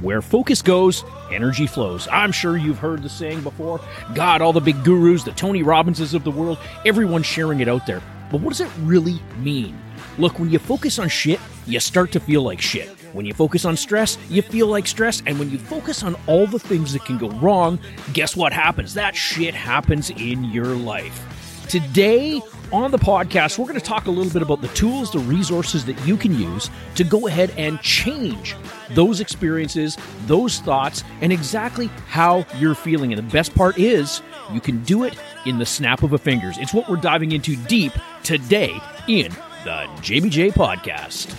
Where 0.00 0.22
focus 0.22 0.62
goes, 0.62 1.02
energy 1.32 1.66
flows. 1.66 2.06
I'm 2.12 2.30
sure 2.30 2.56
you've 2.56 2.78
heard 2.78 3.02
the 3.02 3.08
saying 3.08 3.42
before. 3.42 3.80
God, 4.14 4.40
all 4.40 4.52
the 4.52 4.60
big 4.60 4.84
gurus, 4.84 5.24
the 5.24 5.32
Tony 5.32 5.64
Robbinses 5.64 6.14
of 6.14 6.22
the 6.22 6.30
world, 6.30 6.58
everyone's 6.86 7.26
sharing 7.26 7.58
it 7.58 7.68
out 7.68 7.84
there. 7.84 8.00
But 8.30 8.40
what 8.40 8.50
does 8.50 8.60
it 8.60 8.70
really 8.82 9.20
mean? 9.38 9.76
Look, 10.16 10.38
when 10.38 10.50
you 10.50 10.60
focus 10.60 11.00
on 11.00 11.08
shit, 11.08 11.40
you 11.66 11.80
start 11.80 12.12
to 12.12 12.20
feel 12.20 12.42
like 12.42 12.60
shit. 12.60 12.88
When 13.12 13.26
you 13.26 13.34
focus 13.34 13.64
on 13.64 13.76
stress, 13.76 14.18
you 14.28 14.40
feel 14.42 14.68
like 14.68 14.86
stress. 14.86 15.20
And 15.26 15.36
when 15.38 15.50
you 15.50 15.58
focus 15.58 16.04
on 16.04 16.14
all 16.28 16.46
the 16.46 16.60
things 16.60 16.92
that 16.92 17.04
can 17.04 17.18
go 17.18 17.30
wrong, 17.30 17.80
guess 18.12 18.36
what 18.36 18.52
happens? 18.52 18.94
That 18.94 19.16
shit 19.16 19.54
happens 19.54 20.10
in 20.10 20.44
your 20.44 20.76
life. 20.76 21.24
Today 21.68 22.40
on 22.72 22.90
the 22.90 22.98
podcast, 22.98 23.58
we're 23.58 23.66
going 23.66 23.78
to 23.78 23.84
talk 23.84 24.06
a 24.06 24.10
little 24.10 24.32
bit 24.32 24.42
about 24.42 24.60
the 24.60 24.68
tools, 24.68 25.10
the 25.10 25.18
resources 25.20 25.84
that 25.86 25.98
you 26.06 26.16
can 26.16 26.38
use 26.38 26.70
to 26.96 27.04
go 27.04 27.26
ahead 27.26 27.52
and 27.56 27.80
change 27.80 28.54
those 28.90 29.20
experiences, 29.20 29.96
those 30.26 30.60
thoughts, 30.60 31.04
and 31.20 31.32
exactly 31.32 31.86
how 32.08 32.46
you're 32.58 32.74
feeling. 32.74 33.12
And 33.12 33.18
the 33.18 33.32
best 33.32 33.54
part 33.54 33.78
is, 33.78 34.22
you 34.52 34.60
can 34.60 34.82
do 34.84 35.04
it 35.04 35.18
in 35.46 35.58
the 35.58 35.66
snap 35.66 36.02
of 36.02 36.12
a 36.12 36.18
fingers. 36.18 36.56
It's 36.58 36.74
what 36.74 36.88
we're 36.88 36.96
diving 36.96 37.32
into 37.32 37.56
deep 37.56 37.92
today 38.22 38.80
in 39.06 39.32
the 39.64 39.86
JBJ 40.00 40.52
podcast. 40.52 41.34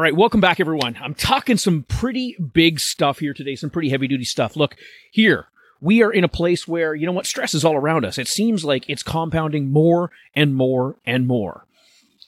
All 0.00 0.04
right, 0.04 0.16
welcome 0.16 0.40
back, 0.40 0.60
everyone. 0.60 0.96
I'm 1.02 1.12
talking 1.12 1.58
some 1.58 1.82
pretty 1.82 2.34
big 2.54 2.80
stuff 2.80 3.18
here 3.18 3.34
today, 3.34 3.54
some 3.54 3.68
pretty 3.68 3.90
heavy 3.90 4.08
duty 4.08 4.24
stuff. 4.24 4.56
Look, 4.56 4.76
here, 5.10 5.48
we 5.78 6.02
are 6.02 6.10
in 6.10 6.24
a 6.24 6.26
place 6.26 6.66
where, 6.66 6.94
you 6.94 7.04
know 7.04 7.12
what, 7.12 7.26
stress 7.26 7.52
is 7.52 7.66
all 7.66 7.76
around 7.76 8.06
us. 8.06 8.16
It 8.16 8.26
seems 8.26 8.64
like 8.64 8.88
it's 8.88 9.02
compounding 9.02 9.70
more 9.70 10.10
and 10.34 10.54
more 10.54 10.96
and 11.04 11.26
more. 11.26 11.66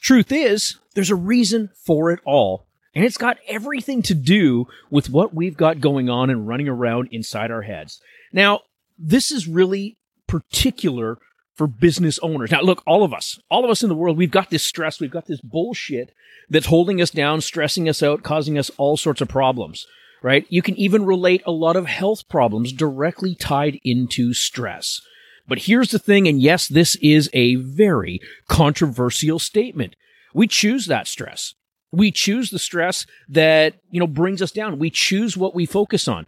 Truth 0.03 0.31
is, 0.31 0.81
there's 0.92 1.09
a 1.09 1.14
reason 1.17 1.70
for 1.75 2.11
it 2.11 2.20
all, 2.27 2.67
and 2.95 3.06
it's 3.06 3.17
got 3.17 3.39
everything 3.48 4.03
to 4.03 4.14
do 4.14 4.67
with 4.91 5.09
what 5.09 5.33
we've 5.33 5.57
got 5.57 5.81
going 5.81 6.11
on 6.11 6.29
and 6.29 6.47
running 6.47 6.69
around 6.69 7.09
inside 7.11 7.51
our 7.51 7.62
heads. 7.62 8.03
Now, 8.34 8.64
this 8.98 9.33
is 9.33 9.48
really 9.48 9.97
particular 10.27 11.17
for 11.55 11.67
business 11.67 12.19
owners. 12.20 12.50
Now, 12.50 12.62
look, 12.62 12.83
all 12.86 13.05
of 13.05 13.12
us, 13.12 13.39
all 13.50 13.64
of 13.64 13.70
us 13.70 13.83
in 13.83 13.89
the 13.89 13.95
world, 13.95 14.17
we've 14.17 14.31
got 14.31 14.50
this 14.50 14.62
stress, 14.62 15.00
we've 15.00 15.11
got 15.11 15.27
this 15.27 15.41
bullshit 15.41 16.14
that's 16.48 16.67
holding 16.67 17.00
us 17.00 17.11
down, 17.11 17.41
stressing 17.41 17.89
us 17.89 18.03
out, 18.03 18.22
causing 18.22 18.58
us 18.58 18.70
all 18.78 18.97
sorts 18.97 19.20
of 19.20 19.28
problems, 19.28 19.86
right? 20.23 20.47
You 20.48 20.62
can 20.62 20.77
even 20.77 21.05
relate 21.05 21.42
a 21.47 21.53
lot 21.53 21.77
of 21.77 21.86
health 21.86 22.28
problems 22.28 22.73
directly 22.73 23.34
tied 23.34 23.78
into 23.84 24.33
stress. 24.33 25.00
But 25.47 25.61
here's 25.61 25.91
the 25.91 25.98
thing, 25.98 26.28
and 26.28 26.41
yes, 26.41 26.69
this 26.69 26.97
is 26.97 27.28
a 27.33 27.56
very 27.56 28.20
controversial 28.48 29.39
statement. 29.39 29.97
We 30.33 30.47
choose 30.47 30.86
that 30.86 31.06
stress. 31.06 31.55
We 31.91 32.11
choose 32.11 32.50
the 32.50 32.58
stress 32.58 33.06
that, 33.28 33.75
you 33.91 34.00
know, 34.00 34.06
brings 34.06 34.41
us 34.41 34.53
down. 34.53 34.78
We 34.78 34.89
choose 34.89 35.36
what 35.36 35.55
we 35.55 35.67
focus 35.67 36.08
on. 36.08 36.27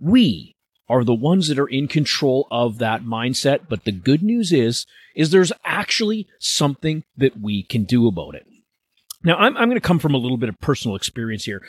We 0.00 0.51
are 0.88 1.04
the 1.04 1.14
ones 1.14 1.48
that 1.48 1.58
are 1.58 1.68
in 1.68 1.88
control 1.88 2.46
of 2.50 2.78
that 2.78 3.02
mindset. 3.02 3.60
But 3.68 3.84
the 3.84 3.92
good 3.92 4.22
news 4.22 4.52
is, 4.52 4.86
is 5.14 5.30
there's 5.30 5.52
actually 5.64 6.26
something 6.38 7.04
that 7.16 7.40
we 7.40 7.62
can 7.62 7.84
do 7.84 8.06
about 8.06 8.34
it. 8.34 8.46
Now, 9.24 9.36
I'm, 9.36 9.56
I'm 9.56 9.68
going 9.68 9.80
to 9.80 9.86
come 9.86 9.98
from 9.98 10.14
a 10.14 10.18
little 10.18 10.36
bit 10.36 10.48
of 10.48 10.60
personal 10.60 10.96
experience 10.96 11.44
here 11.44 11.62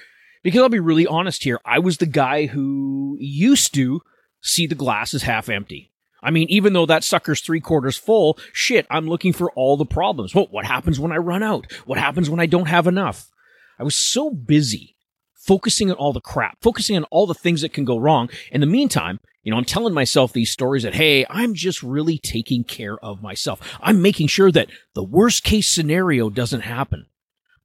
because 0.44 0.62
I'll 0.62 0.70
be 0.70 0.80
really 0.80 1.08
honest 1.08 1.44
here. 1.44 1.60
I 1.66 1.80
was 1.80 1.98
the 1.98 2.06
guy 2.06 2.48
who 2.48 3.18
used 3.20 3.74
to 3.76 4.02
see 4.42 4.68
the 4.68 4.76
glass 4.76 5.14
as 5.14 5.24
half 5.24 5.50
empty. 5.50 5.92
I 6.22 6.32
mean, 6.32 6.48
even 6.50 6.74
though 6.74 6.86
that 6.86 7.04
sucker's 7.04 7.42
three 7.42 7.60
quarters 7.60 7.98
full, 7.98 8.38
shit, 8.54 8.88
I'm 8.90 9.08
looking 9.08 9.34
for 9.34 9.52
all 9.52 9.78
the 9.78 9.86
problems. 9.86 10.34
Well, 10.34 10.48
what 10.50 10.66
happens 10.66 11.00
when 11.00 11.12
I 11.12 11.18
run 11.18 11.44
out? 11.44 11.72
What 11.86 12.00
happens 12.00 12.30
when 12.30 12.40
I 12.40 12.46
don't 12.46 12.68
have 12.68 12.88
enough? 12.88 13.30
I 13.78 13.84
was 13.84 13.96
so 13.96 14.32
busy 14.32 14.93
focusing 15.44 15.92
on 15.92 15.98
all 15.98 16.14
the 16.14 16.22
crap, 16.22 16.58
focusing 16.62 16.96
on 16.96 17.04
all 17.06 17.28
the 17.28 17.34
things 17.34 17.62
that 17.62 17.74
can 17.74 17.84
go 17.84 17.98
wrong. 17.98 18.30
In 18.52 18.62
the 18.62 18.68
meantime, 18.68 19.20
you 19.44 19.52
know, 19.52 19.58
I'm 19.58 19.66
telling 19.66 19.94
myself 19.94 20.32
these 20.32 20.52
stories 20.52 20.84
that, 20.84 20.96
hey, 20.96 21.26
I'm 21.30 21.54
just 21.54 21.84
really 21.84 22.18
taking 22.18 22.64
care 22.64 22.98
of 23.00 23.22
myself. 23.22 23.60
I'm 23.82 24.02
making 24.02 24.28
sure 24.28 24.52
that 24.52 24.70
the 24.94 25.04
worst 25.04 25.44
case 25.44 25.70
scenario 25.70 26.30
doesn't 26.30 26.62
happen. 26.62 27.08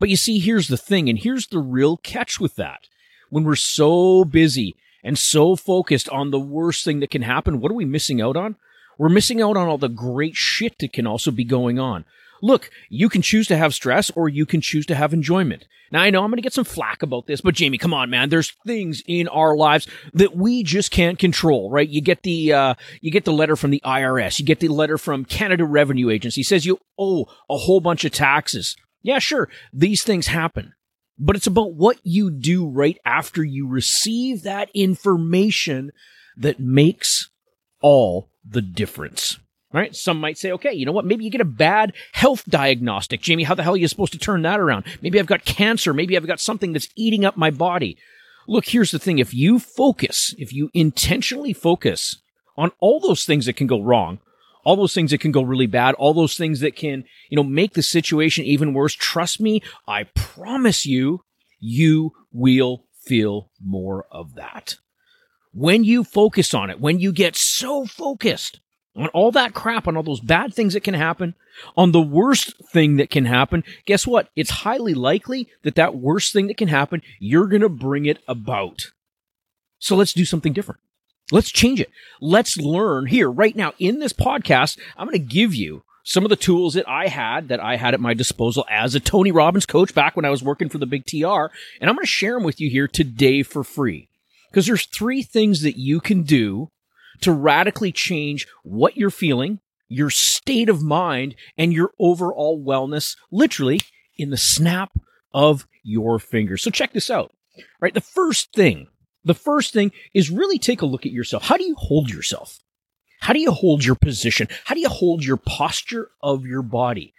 But 0.00 0.08
you 0.08 0.16
see, 0.16 0.40
here's 0.40 0.68
the 0.68 0.76
thing, 0.76 1.08
and 1.08 1.18
here's 1.18 1.46
the 1.46 1.60
real 1.60 1.96
catch 1.96 2.40
with 2.40 2.56
that. 2.56 2.88
When 3.30 3.44
we're 3.44 3.56
so 3.56 4.24
busy 4.24 4.74
and 5.04 5.16
so 5.16 5.54
focused 5.54 6.08
on 6.08 6.30
the 6.30 6.40
worst 6.40 6.84
thing 6.84 6.98
that 7.00 7.10
can 7.10 7.22
happen, 7.22 7.60
what 7.60 7.70
are 7.70 7.76
we 7.76 7.84
missing 7.84 8.20
out 8.20 8.36
on? 8.36 8.56
We're 8.96 9.08
missing 9.08 9.40
out 9.40 9.56
on 9.56 9.68
all 9.68 9.78
the 9.78 9.88
great 9.88 10.34
shit 10.34 10.78
that 10.80 10.92
can 10.92 11.06
also 11.06 11.30
be 11.30 11.44
going 11.44 11.78
on. 11.78 12.04
Look, 12.42 12.70
you 12.88 13.08
can 13.08 13.22
choose 13.22 13.46
to 13.48 13.56
have 13.56 13.74
stress 13.74 14.10
or 14.10 14.28
you 14.28 14.46
can 14.46 14.60
choose 14.60 14.86
to 14.86 14.94
have 14.94 15.12
enjoyment. 15.12 15.66
Now 15.90 16.02
I 16.02 16.10
know 16.10 16.22
I'm 16.22 16.30
going 16.30 16.36
to 16.36 16.42
get 16.42 16.52
some 16.52 16.64
flack 16.64 17.02
about 17.02 17.26
this, 17.26 17.40
but 17.40 17.54
Jamie, 17.54 17.78
come 17.78 17.94
on, 17.94 18.10
man. 18.10 18.28
There's 18.28 18.52
things 18.66 19.02
in 19.06 19.28
our 19.28 19.56
lives 19.56 19.86
that 20.12 20.36
we 20.36 20.62
just 20.62 20.90
can't 20.90 21.18
control, 21.18 21.70
right? 21.70 21.88
You 21.88 22.02
get 22.02 22.22
the, 22.22 22.52
uh, 22.52 22.74
you 23.00 23.10
get 23.10 23.24
the 23.24 23.32
letter 23.32 23.56
from 23.56 23.70
the 23.70 23.82
IRS. 23.84 24.38
You 24.38 24.44
get 24.44 24.60
the 24.60 24.68
letter 24.68 24.98
from 24.98 25.24
Canada 25.24 25.64
Revenue 25.64 26.10
Agency. 26.10 26.42
says 26.42 26.66
you 26.66 26.78
owe 26.98 27.24
a 27.48 27.56
whole 27.56 27.80
bunch 27.80 28.04
of 28.04 28.12
taxes. 28.12 28.76
Yeah, 29.02 29.18
sure. 29.18 29.48
These 29.72 30.02
things 30.02 30.26
happen, 30.26 30.74
but 31.18 31.36
it's 31.36 31.46
about 31.46 31.74
what 31.74 31.98
you 32.02 32.30
do 32.30 32.68
right 32.68 32.98
after 33.04 33.42
you 33.42 33.66
receive 33.68 34.42
that 34.42 34.70
information 34.74 35.92
that 36.36 36.60
makes 36.60 37.30
all 37.80 38.30
the 38.44 38.62
difference. 38.62 39.38
Right? 39.70 39.94
Some 39.94 40.18
might 40.18 40.38
say, 40.38 40.50
okay, 40.52 40.72
you 40.72 40.86
know 40.86 40.92
what? 40.92 41.04
Maybe 41.04 41.24
you 41.24 41.30
get 41.30 41.42
a 41.42 41.44
bad 41.44 41.92
health 42.12 42.44
diagnostic. 42.48 43.20
Jamie, 43.20 43.44
how 43.44 43.54
the 43.54 43.62
hell 43.62 43.74
are 43.74 43.78
you 43.78 43.86
supposed 43.86 44.12
to 44.12 44.18
turn 44.18 44.40
that 44.42 44.60
around? 44.60 44.86
Maybe 45.02 45.20
I've 45.20 45.26
got 45.26 45.44
cancer. 45.44 45.92
Maybe 45.92 46.16
I've 46.16 46.26
got 46.26 46.40
something 46.40 46.72
that's 46.72 46.88
eating 46.96 47.26
up 47.26 47.36
my 47.36 47.50
body. 47.50 47.98
Look, 48.46 48.64
here's 48.66 48.92
the 48.92 48.98
thing. 48.98 49.18
If 49.18 49.34
you 49.34 49.58
focus, 49.58 50.34
if 50.38 50.54
you 50.54 50.70
intentionally 50.72 51.52
focus 51.52 52.16
on 52.56 52.72
all 52.80 52.98
those 52.98 53.26
things 53.26 53.44
that 53.44 53.56
can 53.56 53.66
go 53.66 53.82
wrong, 53.82 54.20
all 54.64 54.76
those 54.76 54.94
things 54.94 55.10
that 55.10 55.20
can 55.20 55.32
go 55.32 55.42
really 55.42 55.66
bad, 55.66 55.94
all 55.96 56.14
those 56.14 56.36
things 56.36 56.60
that 56.60 56.74
can, 56.74 57.04
you 57.28 57.36
know, 57.36 57.42
make 57.42 57.74
the 57.74 57.82
situation 57.82 58.44
even 58.44 58.72
worse. 58.72 58.94
Trust 58.94 59.38
me, 59.38 59.62
I 59.86 60.04
promise 60.14 60.86
you, 60.86 61.22
you 61.60 62.12
will 62.32 62.84
feel 63.02 63.50
more 63.62 64.06
of 64.10 64.34
that. 64.34 64.76
When 65.52 65.84
you 65.84 66.04
focus 66.04 66.54
on 66.54 66.70
it, 66.70 66.80
when 66.80 67.00
you 67.00 67.12
get 67.12 67.36
so 67.36 67.84
focused 67.84 68.60
on 68.98 69.08
all 69.08 69.30
that 69.30 69.54
crap, 69.54 69.86
on 69.86 69.96
all 69.96 70.02
those 70.02 70.20
bad 70.20 70.52
things 70.52 70.74
that 70.74 70.82
can 70.82 70.94
happen, 70.94 71.34
on 71.76 71.92
the 71.92 72.02
worst 72.02 72.52
thing 72.72 72.96
that 72.96 73.10
can 73.10 73.24
happen, 73.24 73.62
guess 73.86 74.06
what? 74.06 74.28
It's 74.34 74.50
highly 74.50 74.92
likely 74.92 75.48
that 75.62 75.76
that 75.76 75.94
worst 75.94 76.32
thing 76.32 76.48
that 76.48 76.56
can 76.56 76.68
happen, 76.68 77.02
you're 77.20 77.46
going 77.46 77.62
to 77.62 77.68
bring 77.68 78.06
it 78.06 78.18
about. 78.26 78.90
So 79.78 79.94
let's 79.94 80.12
do 80.12 80.24
something 80.24 80.52
different. 80.52 80.80
Let's 81.30 81.50
change 81.50 81.80
it. 81.80 81.90
Let's 82.20 82.56
learn 82.56 83.06
here 83.06 83.30
right 83.30 83.54
now 83.54 83.72
in 83.78 84.00
this 84.00 84.12
podcast. 84.12 84.78
I'm 84.96 85.06
going 85.06 85.18
to 85.18 85.34
give 85.34 85.54
you 85.54 85.84
some 86.02 86.24
of 86.24 86.30
the 86.30 86.36
tools 86.36 86.74
that 86.74 86.88
I 86.88 87.08
had 87.08 87.48
that 87.48 87.60
I 87.60 87.76
had 87.76 87.92
at 87.92 88.00
my 88.00 88.14
disposal 88.14 88.64
as 88.70 88.94
a 88.94 89.00
Tony 89.00 89.30
Robbins 89.30 89.66
coach 89.66 89.94
back 89.94 90.16
when 90.16 90.24
I 90.24 90.30
was 90.30 90.42
working 90.42 90.70
for 90.70 90.78
the 90.78 90.86
big 90.86 91.04
TR. 91.04 91.52
And 91.80 91.88
I'm 91.88 91.94
going 91.94 91.98
to 91.98 92.06
share 92.06 92.34
them 92.34 92.44
with 92.44 92.60
you 92.60 92.70
here 92.70 92.88
today 92.88 93.42
for 93.42 93.62
free 93.62 94.08
because 94.50 94.66
there's 94.66 94.86
three 94.86 95.22
things 95.22 95.62
that 95.62 95.78
you 95.78 96.00
can 96.00 96.22
do 96.22 96.70
to 97.20 97.32
radically 97.32 97.92
change 97.92 98.46
what 98.62 98.96
you're 98.96 99.10
feeling, 99.10 99.60
your 99.88 100.10
state 100.10 100.68
of 100.68 100.82
mind, 100.82 101.34
and 101.56 101.72
your 101.72 101.92
overall 101.98 102.62
wellness, 102.62 103.16
literally 103.30 103.80
in 104.16 104.30
the 104.30 104.36
snap 104.36 104.92
of 105.32 105.66
your 105.82 106.18
fingers. 106.18 106.62
So 106.62 106.70
check 106.70 106.92
this 106.92 107.10
out. 107.10 107.32
Right. 107.80 107.94
The 107.94 108.00
first 108.00 108.52
thing 108.52 108.88
the 109.24 109.34
first 109.34 109.72
thing 109.72 109.92
is 110.14 110.30
really 110.30 110.58
take 110.58 110.80
a 110.82 110.86
look 110.86 111.04
at 111.04 111.12
yourself. 111.12 111.44
How 111.44 111.56
do 111.56 111.64
you 111.64 111.74
hold 111.76 112.10
yourself? 112.10 112.58
How 113.20 113.32
do 113.32 113.40
you 113.40 113.52
hold 113.52 113.84
your 113.84 113.96
position? 113.96 114.48
How 114.64 114.74
do 114.74 114.80
you 114.80 114.88
hold 114.88 115.24
your 115.24 115.36
posture 115.36 116.10
of 116.22 116.46
your 116.46 116.62
body? 116.62 117.14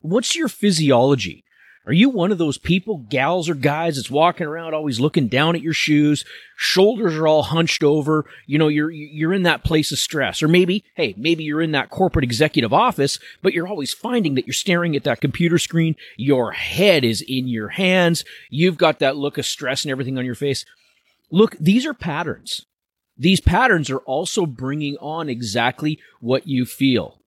What's 0.00 0.34
your 0.34 0.48
physiology? 0.48 1.44
Are 1.90 1.92
you 1.92 2.08
one 2.08 2.30
of 2.30 2.38
those 2.38 2.56
people, 2.56 2.98
gals 3.10 3.48
or 3.48 3.56
guys 3.56 3.96
that's 3.96 4.12
walking 4.12 4.46
around 4.46 4.74
always 4.74 5.00
looking 5.00 5.26
down 5.26 5.56
at 5.56 5.60
your 5.60 5.72
shoes, 5.72 6.24
shoulders 6.56 7.16
are 7.16 7.26
all 7.26 7.42
hunched 7.42 7.82
over, 7.82 8.26
you 8.46 8.58
know, 8.58 8.68
you're 8.68 8.92
you're 8.92 9.34
in 9.34 9.42
that 9.42 9.64
place 9.64 9.90
of 9.90 9.98
stress. 9.98 10.40
Or 10.40 10.46
maybe, 10.46 10.84
hey, 10.94 11.16
maybe 11.18 11.42
you're 11.42 11.60
in 11.60 11.72
that 11.72 11.90
corporate 11.90 12.22
executive 12.22 12.72
office, 12.72 13.18
but 13.42 13.54
you're 13.54 13.66
always 13.66 13.92
finding 13.92 14.36
that 14.36 14.46
you're 14.46 14.54
staring 14.54 14.94
at 14.94 15.02
that 15.02 15.20
computer 15.20 15.58
screen, 15.58 15.96
your 16.16 16.52
head 16.52 17.04
is 17.04 17.24
in 17.26 17.48
your 17.48 17.70
hands, 17.70 18.24
you've 18.50 18.78
got 18.78 19.00
that 19.00 19.16
look 19.16 19.36
of 19.36 19.44
stress 19.44 19.82
and 19.82 19.90
everything 19.90 20.16
on 20.16 20.24
your 20.24 20.36
face. 20.36 20.64
Look, 21.32 21.56
these 21.58 21.84
are 21.86 21.92
patterns. 21.92 22.66
These 23.18 23.40
patterns 23.40 23.90
are 23.90 23.98
also 23.98 24.46
bringing 24.46 24.96
on 25.00 25.28
exactly 25.28 25.98
what 26.20 26.46
you 26.46 26.66
feel. 26.66 27.18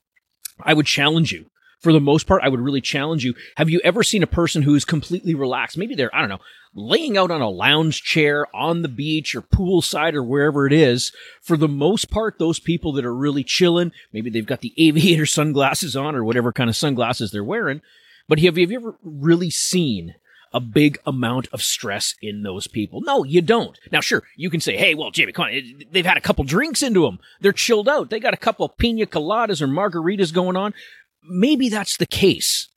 I 0.62 0.74
would 0.74 0.86
challenge 0.86 1.34
you. 1.34 1.48
For 1.84 1.92
the 1.92 2.00
most 2.00 2.28
part, 2.28 2.42
I 2.44 2.48
would 2.48 2.62
really 2.62 2.80
challenge 2.80 3.26
you. 3.26 3.36
Have 3.58 3.70
you 3.70 3.82
ever 3.84 4.04
seen 4.04 4.24
a 4.24 4.28
person 4.28 4.62
who's 4.62 4.86
completely 4.86 5.36
relaxed? 5.36 5.78
Maybe 5.78 5.96
they're, 5.96 6.16
I 6.16 6.22
don't 6.22 6.30
know, 6.30 6.40
laying 6.74 7.18
out 7.18 7.30
on 7.30 7.42
a 7.42 7.50
lounge 7.50 8.02
chair 8.02 8.48
on 8.56 8.82
the 8.82 8.88
beach 8.88 9.36
or 9.36 9.42
poolside 9.42 10.14
or 10.14 10.24
wherever 10.24 10.66
it 10.66 10.72
is. 10.72 11.12
For 11.42 11.58
the 11.58 11.68
most 11.68 12.10
part, 12.10 12.40
those 12.40 12.58
people 12.58 12.94
that 12.94 13.06
are 13.06 13.14
really 13.14 13.44
chilling, 13.44 13.92
maybe 14.14 14.30
they've 14.30 14.46
got 14.46 14.62
the 14.62 14.74
aviator 14.78 15.26
sunglasses 15.26 15.94
on 15.94 16.16
or 16.16 16.24
whatever 16.24 16.54
kind 16.54 16.70
of 16.70 16.78
sunglasses 16.78 17.32
they're 17.32 17.44
wearing. 17.44 17.82
But 18.30 18.40
have 18.40 18.58
you 18.58 18.76
ever 18.78 18.96
really 19.04 19.50
seen 19.50 20.16
a 20.54 20.60
big 20.60 21.00
amount 21.06 21.48
of 21.52 21.64
stress 21.64 22.14
in 22.22 22.44
those 22.44 22.68
people. 22.68 23.02
No, 23.02 23.24
you 23.24 23.42
don't. 23.42 23.80
Now, 23.92 24.02
sure, 24.02 24.24
you 24.36 24.50
can 24.50 24.60
say, 24.60 24.78
hey, 24.78 24.94
well, 24.94 25.10
Jamie, 25.10 25.32
come 25.32 25.46
on. 25.46 25.52
Eh, 25.52 25.84
they've 25.92 26.06
had 26.06 26.18
a 26.18 26.22
couple 26.22 26.44
drinks 26.44 26.84
into 26.84 27.02
them. 27.02 27.20
They're 27.42 27.52
chilled 27.52 27.90
out. 27.90 28.12
They 28.12 28.20
got 28.20 28.36
a 28.36 28.38
couple 28.38 28.70
pina 28.70 29.08
coladas 29.08 29.62
or 29.62 29.68
margaritas 29.68 30.32
going 30.32 30.56
on. 30.56 30.74
Maybe 31.28 31.70
that's 31.70 31.98
the 31.98 32.06
case. 32.06 32.70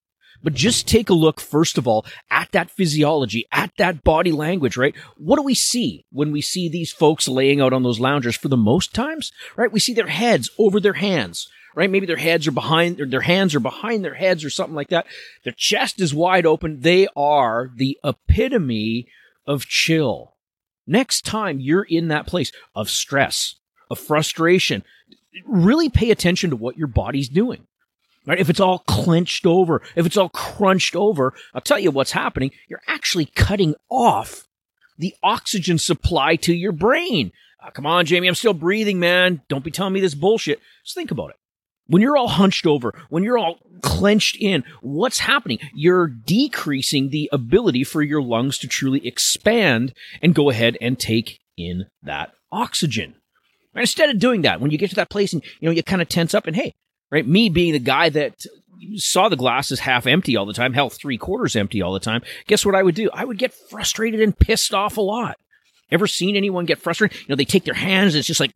But 0.43 0.55
just 0.55 0.87
take 0.87 1.09
a 1.09 1.15
look, 1.15 1.41
first 1.41 1.79
of 1.79 1.89
all, 1.89 2.07
at 2.31 2.53
that 2.53 2.71
physiology, 2.71 3.47
at 3.51 3.73
that 3.79 4.05
body 4.05 4.33
language, 4.33 4.77
right? 4.77 4.95
What 5.17 5.37
do 5.37 5.43
we 5.43 5.55
see 5.55 6.05
when 6.13 6.31
we 6.31 6.41
see 6.41 6.69
these 6.69 6.93
folks 6.93 7.27
laying 7.27 7.61
out 7.61 7.73
on 7.73 7.83
those 7.83 7.99
loungers 7.99 8.37
for 8.37 8.49
the 8.49 8.57
most 8.57 8.95
times, 8.95 9.33
right? 9.57 9.73
We 9.73 9.81
see 9.81 9.95
their 9.95 10.07
heads 10.07 10.51
over 10.59 10.79
their 10.79 10.93
hands 10.93 11.49
right? 11.77 11.91
Maybe 11.91 12.07
their 12.07 12.17
heads 12.17 12.49
are 12.49 12.53
behind, 12.53 12.97
their 12.97 13.21
hands 13.21 13.55
are 13.55 13.61
behind 13.61 14.03
their 14.05 14.15
heads 14.15 14.45
or 14.45 14.51
something 14.51 14.75
like 14.75 14.89
that. 14.89 15.07
Their 15.45 15.53
chest 15.57 16.01
is 16.01 16.15
wide 16.15 16.47
open. 16.47 16.81
They 16.81 17.07
are 17.15 17.71
the 17.77 17.99
epitome 18.03 19.07
of 19.47 19.67
chill. 19.67 20.35
Next 20.87 21.25
time 21.25 21.61
you're 21.61 21.85
in 21.85 22.09
that 22.09 22.27
place 22.27 22.51
of 22.75 22.89
stress, 22.89 23.57
of 23.91 23.99
frustration, 23.99 24.83
really 25.45 25.91
pay 25.91 26.11
attention 26.11 26.51
to 26.51 26.57
what 26.57 26.79
your 26.79 26.89
body's 26.89 27.29
doing. 27.29 27.67
Right? 28.27 28.41
If 28.41 28.51
it's 28.51 28.61
all 28.61 28.81
clenched 28.81 29.47
over, 29.47 29.83
if 29.95 30.05
it's 30.05 30.17
all 30.17 30.31
crunched 30.31 30.97
over, 30.97 31.33
I'll 31.55 31.61
tell 31.61 31.79
you 31.79 31.93
what's 31.93 32.13
happening. 32.13 32.51
You're 32.69 32.83
actually 32.89 33.27
cutting 33.27 33.77
off 33.89 34.49
the 34.99 35.15
oxygen 35.23 35.79
supply 35.79 36.37
to 36.37 36.53
your 36.53 36.73
brain. 36.73 37.31
Oh, 37.65 37.71
come 37.71 37.87
on, 37.87 38.05
Jamie, 38.05 38.29
I'm 38.29 38.35
still 38.35 38.55
breathing, 38.55 38.99
man. 38.99 39.43
Don't 39.49 39.65
be 39.65 39.71
telling 39.71 39.93
me 39.93 40.01
this 40.01 40.15
bullshit. 40.15 40.61
Just 40.85 40.97
think 40.97 41.11
about 41.11 41.31
it. 41.31 41.37
When 41.89 42.03
you're 42.03 42.17
all 42.17 42.29
hunched 42.29 42.67
over, 42.67 42.93
when 43.11 43.23
you're 43.23 43.39
all 43.39 43.59
clenched 43.83 44.37
in, 44.41 44.65
what's 44.81 45.21
happening? 45.21 45.61
You're 45.73 46.09
decreasing 46.09 47.11
the 47.11 47.31
ability 47.33 47.85
for 47.85 48.03
your 48.03 48.23
lungs 48.23 48.59
to 48.59 48.67
truly 48.67 49.07
expand 49.07 49.93
and 50.21 50.35
go 50.35 50.51
ahead 50.51 50.77
and 50.81 50.99
take 50.99 51.39
in 51.57 51.87
that 52.03 52.33
oxygen. 52.51 53.15
Instead 53.75 54.11
of 54.11 54.19
doing 54.19 54.43
that, 54.43 54.61
when 54.61 54.71
you 54.71 54.79
get 54.79 54.91
to 54.91 54.97
that 54.97 55.11
place 55.11 55.33
and 55.33 55.45
you 55.61 55.69
know 55.69 55.73
you 55.73 55.83
kind 55.83 56.03
of 56.03 56.09
tense 56.09 56.35
up 56.35 56.47
and 56.47 56.57
hey, 56.57 56.75
right, 57.11 57.27
me 57.27 57.49
being 57.49 57.73
the 57.73 57.79
guy 57.79 58.09
that 58.11 58.45
saw 58.97 59.29
the 59.29 59.37
glass 59.37 59.73
as 59.73 59.81
half 59.81 60.07
empty 60.07 60.37
all 60.37 60.47
the 60.47 60.53
time, 60.53 60.73
hell, 60.73 60.91
three 60.91 61.17
quarters 61.17 61.57
empty 61.57 61.81
all 61.81 61.93
the 61.93 62.01
time, 62.01 62.23
guess 62.47 62.65
what 62.65 62.75
I 62.75 62.83
would 62.83 62.95
do? 62.95 63.11
I 63.13 63.25
would 63.25 63.39
get 63.39 63.55
frustrated 63.55 64.21
and 64.21 64.39
pissed 64.39 64.75
off 64.75 64.97
a 64.97 65.03
lot. 65.03 65.37
Ever 65.91 66.07
seen 66.07 66.37
anyone 66.37 66.67
get 66.67 66.79
frustrated? 66.79 67.17
You 67.21 67.27
know, 67.29 67.37
they 67.37 67.45
take 67.45 67.65
their 67.65 67.75
hands 67.75 68.15
and 68.15 68.19
it's 68.19 68.27
just 68.27 68.41
like, 68.41 68.53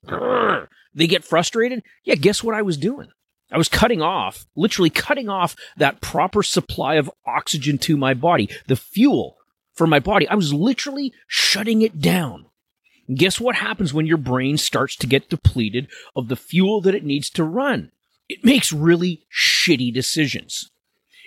they 0.94 1.06
get 1.06 1.24
frustrated. 1.24 1.82
Yeah, 2.04 2.16
guess 2.16 2.42
what 2.42 2.54
I 2.54 2.62
was 2.62 2.76
doing? 2.76 3.08
I 3.52 3.58
was 3.58 3.68
cutting 3.68 4.02
off, 4.02 4.46
literally 4.54 4.90
cutting 4.90 5.28
off 5.28 5.56
that 5.76 6.00
proper 6.00 6.42
supply 6.42 6.94
of 6.96 7.10
oxygen 7.26 7.78
to 7.78 7.96
my 7.96 8.14
body, 8.14 8.48
the 8.66 8.76
fuel 8.76 9.36
for 9.74 9.86
my 9.86 9.98
body. 9.98 10.28
I 10.28 10.34
was 10.34 10.52
literally 10.52 11.12
shutting 11.26 11.82
it 11.82 12.00
down. 12.00 12.46
Guess 13.12 13.40
what 13.40 13.56
happens 13.56 13.92
when 13.92 14.06
your 14.06 14.18
brain 14.18 14.56
starts 14.56 14.94
to 14.96 15.06
get 15.06 15.28
depleted 15.28 15.88
of 16.14 16.28
the 16.28 16.36
fuel 16.36 16.80
that 16.82 16.94
it 16.94 17.04
needs 17.04 17.28
to 17.30 17.44
run? 17.44 17.90
It 18.30 18.44
makes 18.44 18.72
really 18.72 19.26
shitty 19.36 19.92
decisions. 19.92 20.70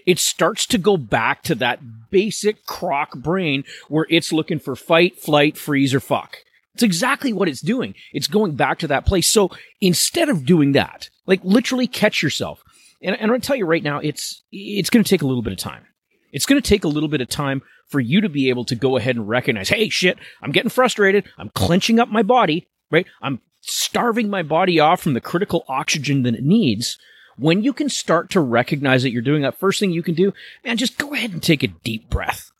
It 0.07 0.19
starts 0.19 0.65
to 0.67 0.77
go 0.77 0.95
back 0.95 1.43
to 1.43 1.55
that 1.55 1.81
basic 2.09 2.65
croc 2.65 3.17
brain 3.17 3.65
where 3.89 4.07
it's 4.09 4.31
looking 4.31 4.57
for 4.57 4.73
fight, 4.73 5.19
flight, 5.19 5.57
freeze, 5.57 5.93
or 5.93 5.99
fuck. 5.99 6.37
It's 6.73 6.83
exactly 6.83 7.33
what 7.33 7.49
it's 7.49 7.59
doing. 7.59 7.93
It's 8.13 8.27
going 8.27 8.55
back 8.55 8.79
to 8.79 8.87
that 8.87 9.05
place. 9.05 9.29
So 9.29 9.51
instead 9.81 10.29
of 10.29 10.45
doing 10.45 10.71
that, 10.71 11.09
like 11.25 11.41
literally 11.43 11.87
catch 11.87 12.23
yourself. 12.23 12.63
And, 13.01 13.15
and 13.15 13.23
I'm 13.23 13.27
going 13.27 13.41
to 13.41 13.47
tell 13.47 13.57
you 13.57 13.65
right 13.65 13.83
now, 13.83 13.99
it's, 13.99 14.41
it's 14.49 14.89
going 14.89 15.03
to 15.03 15.09
take 15.09 15.23
a 15.23 15.27
little 15.27 15.43
bit 15.43 15.51
of 15.51 15.59
time. 15.59 15.83
It's 16.31 16.45
going 16.45 16.61
to 16.61 16.67
take 16.67 16.85
a 16.85 16.87
little 16.89 17.09
bit 17.09 17.19
of 17.19 17.27
time 17.27 17.63
for 17.89 17.99
you 17.99 18.21
to 18.21 18.29
be 18.29 18.47
able 18.47 18.63
to 18.65 18.75
go 18.75 18.95
ahead 18.95 19.17
and 19.17 19.27
recognize, 19.27 19.67
hey, 19.67 19.89
shit, 19.89 20.17
I'm 20.41 20.51
getting 20.53 20.69
frustrated. 20.69 21.25
I'm 21.37 21.49
clenching 21.49 21.99
up 21.99 22.07
my 22.07 22.23
body, 22.23 22.69
right? 22.89 23.05
I'm 23.21 23.41
starving 23.65 24.29
my 24.29 24.43
body 24.43 24.79
off 24.79 25.01
from 25.01 25.13
the 25.13 25.21
critical 25.21 25.65
oxygen 25.67 26.23
that 26.23 26.35
it 26.35 26.43
needs. 26.43 26.97
When 27.37 27.63
you 27.63 27.73
can 27.73 27.89
start 27.89 28.29
to 28.31 28.41
recognize 28.41 29.01
that 29.03 29.11
you're 29.11 29.21
doing 29.21 29.41
that, 29.41 29.57
first 29.57 29.79
thing 29.79 29.91
you 29.91 30.03
can 30.03 30.13
do, 30.13 30.33
man, 30.63 30.77
just 30.77 30.97
go 30.97 31.13
ahead 31.13 31.31
and 31.31 31.41
take 31.41 31.63
a 31.63 31.67
deep 31.67 32.09
breath. 32.09 32.51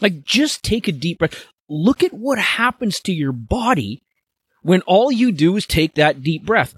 Like, 0.00 0.24
just 0.24 0.62
take 0.62 0.88
a 0.88 0.92
deep 0.92 1.18
breath 1.18 1.46
look 1.68 2.02
at 2.02 2.12
what 2.12 2.38
happens 2.38 3.00
to 3.00 3.12
your 3.12 3.32
body 3.32 4.02
when 4.62 4.80
all 4.82 5.10
you 5.10 5.32
do 5.32 5.56
is 5.56 5.66
take 5.66 5.94
that 5.94 6.22
deep 6.22 6.44
breath. 6.44 6.74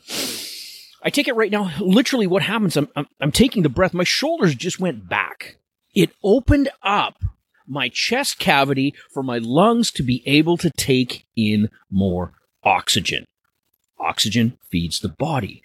I 1.02 1.10
take 1.10 1.28
it 1.28 1.36
right 1.36 1.50
now. 1.50 1.72
Literally, 1.78 2.26
what 2.26 2.42
happens? 2.42 2.76
I'm, 2.76 2.88
I'm, 2.96 3.06
I'm 3.20 3.32
taking 3.32 3.62
the 3.62 3.68
breath. 3.68 3.94
My 3.94 4.04
shoulders 4.04 4.54
just 4.54 4.80
went 4.80 5.08
back. 5.08 5.58
It 5.94 6.10
opened 6.22 6.68
up 6.82 7.22
my 7.66 7.88
chest 7.88 8.38
cavity 8.38 8.94
for 9.12 9.22
my 9.22 9.38
lungs 9.38 9.90
to 9.92 10.02
be 10.02 10.22
able 10.26 10.56
to 10.58 10.70
take 10.70 11.26
in 11.36 11.68
more 11.90 12.32
oxygen. 12.64 13.24
Oxygen 13.98 14.58
feeds 14.70 15.00
the 15.00 15.08
body. 15.08 15.62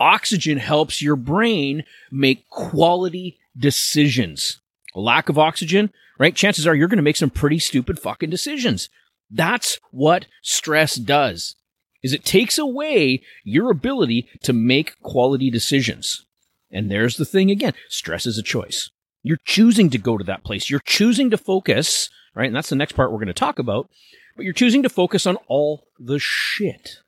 Oxygen 0.00 0.58
helps 0.58 1.02
your 1.02 1.16
brain 1.16 1.84
make 2.10 2.48
quality 2.48 3.38
decisions. 3.56 4.60
A 4.94 5.00
lack 5.00 5.28
of 5.28 5.38
oxygen 5.38 5.92
right? 6.18 6.34
Chances 6.34 6.66
are 6.66 6.74
you're 6.74 6.88
going 6.88 6.98
to 6.98 7.02
make 7.02 7.16
some 7.16 7.30
pretty 7.30 7.58
stupid 7.58 7.98
fucking 7.98 8.30
decisions. 8.30 8.88
That's 9.30 9.78
what 9.90 10.26
stress 10.42 10.96
does. 10.96 11.54
Is 12.02 12.12
it 12.12 12.24
takes 12.24 12.58
away 12.58 13.22
your 13.44 13.70
ability 13.70 14.28
to 14.42 14.52
make 14.52 15.00
quality 15.00 15.50
decisions. 15.50 16.24
And 16.70 16.90
there's 16.90 17.16
the 17.16 17.24
thing 17.24 17.50
again. 17.50 17.72
Stress 17.88 18.26
is 18.26 18.38
a 18.38 18.42
choice. 18.42 18.90
You're 19.22 19.38
choosing 19.44 19.90
to 19.90 19.98
go 19.98 20.16
to 20.16 20.24
that 20.24 20.44
place. 20.44 20.70
You're 20.70 20.80
choosing 20.80 21.30
to 21.30 21.38
focus, 21.38 22.08
right? 22.34 22.46
And 22.46 22.54
that's 22.54 22.68
the 22.68 22.76
next 22.76 22.92
part 22.92 23.10
we're 23.10 23.18
going 23.18 23.28
to 23.28 23.34
talk 23.34 23.58
about. 23.58 23.88
But 24.36 24.44
you're 24.44 24.52
choosing 24.52 24.82
to 24.84 24.88
focus 24.88 25.26
on 25.26 25.36
all 25.48 25.84
the 25.98 26.18
shit. 26.20 26.98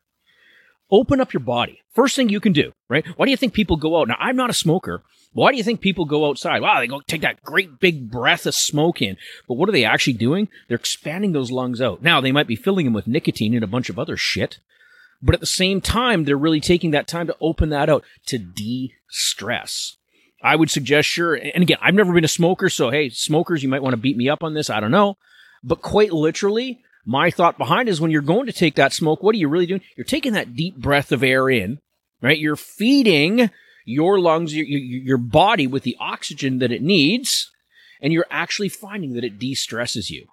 Open 0.91 1.21
up 1.21 1.33
your 1.33 1.41
body. 1.41 1.81
First 1.95 2.17
thing 2.17 2.29
you 2.29 2.41
can 2.41 2.53
do, 2.53 2.73
right? 2.89 3.07
Why 3.17 3.27
do 3.27 3.31
you 3.31 3.37
think 3.37 3.53
people 3.53 3.77
go 3.77 4.01
out? 4.01 4.09
Now, 4.09 4.17
I'm 4.19 4.37
not 4.37 4.51
a 4.51 4.55
smoker, 4.55 5.03
why 5.33 5.53
do 5.53 5.59
you 5.59 5.63
think 5.63 5.81
people 5.81 6.07
go 6.07 6.29
outside? 6.29 6.61
Wow, 6.61 6.81
they 6.81 6.89
go 6.89 7.01
take 7.01 7.21
that 7.21 7.43
great 7.43 7.79
big 7.79 8.11
breath 8.11 8.47
of 8.47 8.55
smoke 8.55 9.01
in. 9.01 9.17
But 9.47 9.55
what 9.55 9.69
are 9.69 9.73
they 9.73 9.85
actually 9.85 10.15
doing? 10.15 10.49
They're 10.69 10.77
expanding 10.77 11.33
those 11.33 11.53
lungs 11.53 11.81
out. 11.81 12.03
Now, 12.03 12.21
they 12.21 12.33
might 12.33 12.49
be 12.49 12.57
filling 12.57 12.85
them 12.85 12.95
with 12.95 13.07
nicotine 13.07 13.55
and 13.55 13.63
a 13.63 13.69
bunch 13.69 13.89
of 13.89 13.99
other 13.99 14.17
shit. 14.17 14.59
But 15.23 15.35
at 15.35 15.41
the 15.41 15.47
same 15.47 15.81
time, 15.81 16.25
they're 16.25 16.37
really 16.37 16.61
taking 16.61 16.91
that 16.93 17.07
time 17.07 17.29
to 17.29 17.37
open 17.41 17.69
that 17.69 17.89
out 17.89 18.05
to 18.27 18.39
de-stress. 18.39 19.99
I 20.43 20.57
would 20.57 20.71
suggest, 20.71 21.09
sure. 21.09 21.35
And 21.35 21.63
again, 21.63 21.79
I've 21.81 21.95
never 21.95 22.13
been 22.13 22.25
a 22.25 22.29
smoker. 22.29 22.69
So, 22.69 22.91
hey, 22.91 23.11
smokers, 23.11 23.63
you 23.63 23.69
might 23.69 23.83
want 23.83 23.93
to 23.93 23.99
beat 23.99 24.17
me 24.17 24.29
up 24.29 24.43
on 24.43 24.55
this. 24.55 24.71
I 24.71 24.81
don't 24.81 24.91
know. 24.91 25.17
But 25.63 25.83
quite 25.83 26.13
literally, 26.13 26.81
my 27.11 27.29
thought 27.29 27.59
behind 27.59 27.89
is 27.89 28.01
when 28.01 28.13
you're 28.13 28.23
going 28.23 28.47
to 28.47 28.53
take 28.53 28.77
that 28.77 28.93
smoke, 28.93 29.21
what 29.21 29.35
are 29.35 29.39
you 29.39 29.49
really 29.49 29.67
doing? 29.67 29.81
You're 29.97 30.05
taking 30.05 30.33
that 30.35 30.55
deep 30.55 30.77
breath 30.77 31.11
of 31.11 31.25
air 31.25 31.51
in, 31.51 31.81
right? 32.23 32.39
You're 32.39 32.55
feeding 32.55 33.51
your 33.85 34.21
lungs, 34.21 34.55
your, 34.55 34.65
your 34.65 35.19
body 35.19 35.67
with 35.67 35.83
the 35.83 35.97
oxygen 35.99 36.61
that 36.61 36.71
it 36.71 36.83
needs, 36.83 37.51
and 38.01 38.13
you're 38.13 38.27
actually 38.31 38.69
finding 38.69 39.15
that 39.15 39.25
it 39.25 39.41
de-stresses 39.41 40.09
you. 40.09 40.29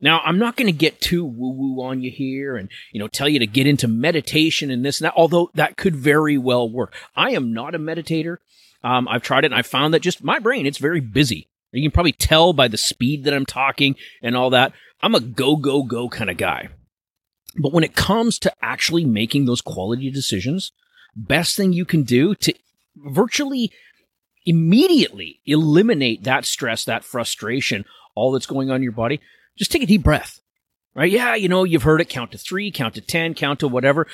Now, 0.00 0.20
I'm 0.24 0.38
not 0.38 0.54
going 0.54 0.68
to 0.68 0.78
get 0.78 1.00
too 1.00 1.24
woo 1.24 1.50
woo 1.50 1.82
on 1.82 2.02
you 2.02 2.12
here 2.12 2.56
and, 2.56 2.70
you 2.92 3.00
know, 3.00 3.08
tell 3.08 3.28
you 3.28 3.40
to 3.40 3.46
get 3.46 3.66
into 3.66 3.88
meditation 3.88 4.70
and 4.70 4.84
this 4.84 5.00
and 5.00 5.06
that, 5.06 5.14
although 5.16 5.50
that 5.54 5.76
could 5.76 5.96
very 5.96 6.38
well 6.38 6.70
work. 6.70 6.94
I 7.16 7.30
am 7.30 7.52
not 7.52 7.74
a 7.74 7.80
meditator. 7.80 8.36
Um, 8.84 9.08
I've 9.08 9.22
tried 9.22 9.42
it 9.42 9.46
and 9.46 9.54
I 9.56 9.62
found 9.62 9.92
that 9.92 10.02
just 10.02 10.22
my 10.22 10.38
brain, 10.38 10.66
it's 10.66 10.78
very 10.78 11.00
busy. 11.00 11.48
You 11.72 11.82
can 11.82 11.90
probably 11.90 12.12
tell 12.12 12.52
by 12.52 12.68
the 12.68 12.78
speed 12.78 13.24
that 13.24 13.34
I'm 13.34 13.44
talking 13.44 13.96
and 14.22 14.36
all 14.36 14.50
that. 14.50 14.72
I'm 15.00 15.14
a 15.14 15.20
go, 15.20 15.56
go, 15.56 15.82
go 15.82 16.08
kind 16.08 16.30
of 16.30 16.36
guy. 16.36 16.68
But 17.58 17.72
when 17.72 17.84
it 17.84 17.94
comes 17.94 18.38
to 18.40 18.52
actually 18.62 19.04
making 19.04 19.44
those 19.44 19.60
quality 19.60 20.10
decisions, 20.10 20.72
best 21.14 21.56
thing 21.56 21.72
you 21.72 21.84
can 21.84 22.02
do 22.02 22.34
to 22.36 22.54
virtually 22.96 23.72
immediately 24.44 25.40
eliminate 25.44 26.24
that 26.24 26.44
stress, 26.44 26.84
that 26.84 27.04
frustration, 27.04 27.84
all 28.14 28.32
that's 28.32 28.46
going 28.46 28.70
on 28.70 28.76
in 28.76 28.82
your 28.82 28.92
body, 28.92 29.20
just 29.56 29.70
take 29.70 29.82
a 29.82 29.86
deep 29.86 30.02
breath. 30.02 30.40
Right? 30.94 31.10
Yeah, 31.10 31.34
you 31.34 31.48
know, 31.48 31.64
you've 31.64 31.82
heard 31.82 32.00
it 32.00 32.08
count 32.08 32.32
to 32.32 32.38
three, 32.38 32.70
count 32.70 32.94
to 32.94 33.02
10, 33.02 33.34
count 33.34 33.60
to 33.60 33.68
whatever. 33.68 34.06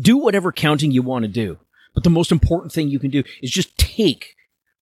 Do 0.00 0.18
whatever 0.18 0.50
counting 0.50 0.90
you 0.90 1.02
want 1.02 1.22
to 1.22 1.28
do. 1.28 1.58
But 1.94 2.02
the 2.02 2.10
most 2.10 2.32
important 2.32 2.72
thing 2.72 2.88
you 2.88 2.98
can 2.98 3.10
do 3.10 3.22
is 3.42 3.50
just 3.50 3.78
take, 3.78 4.34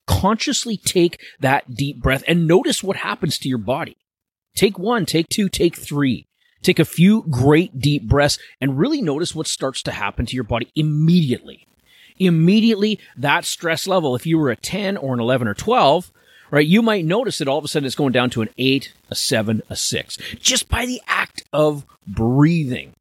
consciously 0.06 0.78
take 0.78 1.20
that 1.40 1.74
deep 1.74 2.00
breath 2.00 2.24
and 2.26 2.46
notice 2.46 2.82
what 2.82 2.96
happens 2.96 3.38
to 3.38 3.48
your 3.48 3.58
body. 3.58 3.97
Take 4.58 4.78
one, 4.78 5.06
take 5.06 5.28
two, 5.28 5.48
take 5.48 5.76
three. 5.76 6.26
Take 6.62 6.80
a 6.80 6.84
few 6.84 7.22
great 7.30 7.78
deep 7.78 8.08
breaths 8.08 8.38
and 8.60 8.78
really 8.78 9.00
notice 9.00 9.34
what 9.34 9.46
starts 9.46 9.82
to 9.84 9.92
happen 9.92 10.26
to 10.26 10.34
your 10.34 10.44
body 10.44 10.68
immediately 10.74 11.68
immediately 12.18 12.98
that 13.16 13.44
stress 13.44 13.86
level, 13.86 14.14
if 14.16 14.26
you 14.26 14.38
were 14.38 14.50
a 14.50 14.56
10 14.56 14.96
or 14.96 15.14
an 15.14 15.20
11 15.20 15.48
or 15.48 15.54
12, 15.54 16.10
right, 16.50 16.66
you 16.66 16.82
might 16.82 17.04
notice 17.04 17.38
that 17.38 17.48
all 17.48 17.58
of 17.58 17.64
a 17.64 17.68
sudden 17.68 17.86
it's 17.86 17.94
going 17.94 18.12
down 18.12 18.30
to 18.30 18.42
an 18.42 18.48
8, 18.58 18.92
a 19.10 19.14
7, 19.14 19.62
a 19.68 19.76
6, 19.76 20.18
just 20.40 20.68
by 20.68 20.86
the 20.86 21.00
act 21.06 21.42
of 21.52 21.84
breathing. 22.06 22.94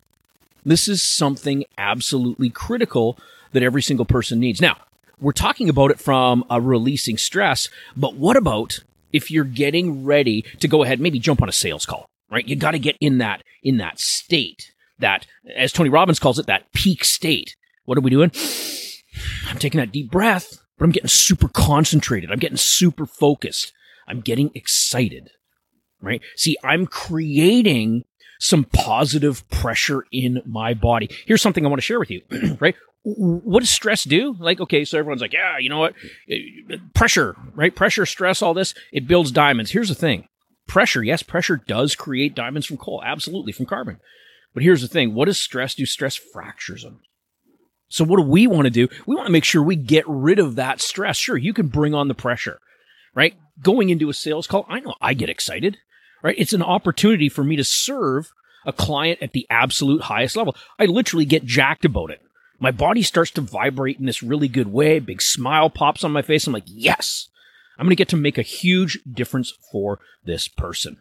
This 0.66 0.88
is 0.88 1.02
something 1.02 1.64
absolutely 1.78 2.50
critical 2.50 3.18
that 3.54 3.64
every 3.64 3.82
single 3.82 4.06
person 4.06 4.40
needs. 4.40 4.62
Now, 4.62 4.78
we're 5.20 5.32
talking 5.32 5.70
about 5.70 5.92
it 5.92 6.00
from 6.00 6.46
a 6.50 6.62
releasing 6.62 7.18
stress, 7.18 7.70
but 7.96 8.16
what 8.16 8.36
about 8.36 8.82
if 9.12 9.32
you're 9.32 9.44
getting 9.44 10.04
ready 10.06 10.44
to 10.60 10.68
go 10.68 10.84
ahead, 10.84 11.00
maybe 11.00 11.20
jump 11.20 11.42
on 11.42 11.50
a 11.50 11.54
sales 11.54 11.86
call, 11.86 12.10
right? 12.30 12.48
You 12.48 12.56
got 12.56 12.72
to 12.72 12.80
get 12.80 12.98
in 13.00 13.20
that, 13.20 13.44
in 13.64 13.78
that 13.78 14.00
state, 14.00 14.72
that, 15.00 15.26
as 15.56 15.72
Tony 15.72 15.90
Robbins 15.90 16.20
calls 16.20 16.40
it, 16.40 16.48
that 16.48 16.72
peak 16.74 17.04
state. 17.04 17.56
What 17.86 17.98
are 17.98 18.02
we 18.02 18.10
doing? 18.10 18.32
I'm 19.48 19.58
taking 19.58 19.80
that 19.80 19.92
deep 19.92 20.12
breath, 20.12 20.60
but 20.78 20.86
I'm 20.86 20.92
getting 20.92 21.08
super 21.08 21.48
concentrated. 21.48 22.32
I'm 22.32 22.40
getting 22.40 22.58
super 22.58 23.06
focused. 23.06 23.74
I'm 24.08 24.22
getting 24.22 24.52
excited, 24.54 25.32
right? 26.02 26.22
See, 26.36 26.58
I'm 26.64 26.86
creating 26.86 28.04
some 28.40 28.66
positive 28.66 29.50
pressure 29.50 30.06
in 30.12 30.42
my 30.46 30.74
body. 30.74 31.10
Here's 31.26 31.42
something 31.42 31.66
I 31.66 31.70
want 31.70 31.80
to 31.80 31.86
share 31.86 32.00
with 32.00 32.12
you, 32.12 32.22
right? 32.60 32.76
What 33.10 33.62
does 33.62 33.70
stress 33.70 34.04
do? 34.04 34.36
Like, 34.38 34.60
okay, 34.60 34.84
so 34.84 35.00
everyone's 35.00 35.22
like, 35.22 35.32
yeah, 35.32 35.58
you 35.58 35.70
know 35.70 35.80
what? 35.80 35.94
Pressure, 36.94 37.38
right? 37.56 37.74
Pressure, 37.74 38.06
stress, 38.06 38.42
all 38.42 38.54
this, 38.54 38.74
it 38.92 39.08
builds 39.08 39.32
diamonds. 39.32 39.72
Here's 39.72 39.88
the 39.88 39.96
thing 39.96 40.28
pressure, 40.68 41.02
yes, 41.02 41.24
pressure 41.24 41.56
does 41.56 41.96
create 41.96 42.36
diamonds 42.36 42.68
from 42.68 42.76
coal, 42.76 43.02
absolutely, 43.06 43.54
from 43.54 43.66
carbon. 43.66 44.00
But 44.54 44.64
here's 44.64 44.82
the 44.82 44.90
thing 44.90 45.14
what 45.14 45.26
does 45.26 45.38
stress 45.38 45.74
do? 45.74 45.86
Stress 45.86 46.16
fractures 46.16 46.84
them. 46.84 47.00
So 47.88 48.04
what 48.04 48.18
do 48.18 48.24
we 48.24 48.46
want 48.46 48.66
to 48.66 48.70
do? 48.70 48.90
We 49.06 49.16
want 49.16 49.28
to 49.28 49.32
make 49.32 49.46
sure 49.46 49.64
we 49.64 49.78
get 49.78 50.04
rid 50.06 50.40
of 50.40 50.56
that 50.56 50.82
stress. 50.82 51.16
Sure, 51.16 51.38
you 51.38 51.54
can 51.54 51.68
bring 51.68 51.94
on 51.94 52.10
the 52.10 52.14
pressure, 52.14 52.60
right? 53.16 53.36
Going 53.62 53.90
into 53.90 54.10
a 54.10 54.14
sales 54.14 54.48
call, 54.48 54.66
I 54.68 54.82
know 54.82 54.96
I 55.00 55.14
get 55.14 55.30
excited, 55.30 55.78
right? 56.22 56.36
It's 56.38 56.52
an 56.52 56.62
opportunity 56.62 57.30
for 57.30 57.46
me 57.46 57.56
to 57.56 57.64
serve 57.64 58.34
a 58.66 58.74
client 58.74 59.20
at 59.22 59.32
the 59.32 59.48
absolute 59.50 60.02
highest 60.02 60.36
level. 60.36 60.58
I 60.78 60.86
literally 60.86 61.24
get 61.24 61.46
jacked 61.46 61.86
about 61.86 62.12
it. 62.12 62.20
My 62.60 62.72
body 62.72 63.04
starts 63.04 63.32
to 63.32 63.42
vibrate 63.42 64.00
in 64.00 64.06
this 64.06 64.24
really 64.24 64.48
good 64.48 64.72
way. 64.72 65.00
Big 65.00 65.22
smile 65.22 65.70
pops 65.70 66.04
on 66.04 66.12
my 66.12 66.22
face. 66.22 66.48
I'm 66.48 66.54
like, 66.54 66.64
yes, 66.66 67.30
I'm 67.78 67.86
going 67.86 67.92
to 67.92 67.96
get 67.96 68.10
to 68.10 68.18
make 68.18 68.38
a 68.38 68.44
huge 68.44 69.00
difference 69.12 69.54
for 69.72 70.00
this 70.26 70.48
person. 70.48 70.98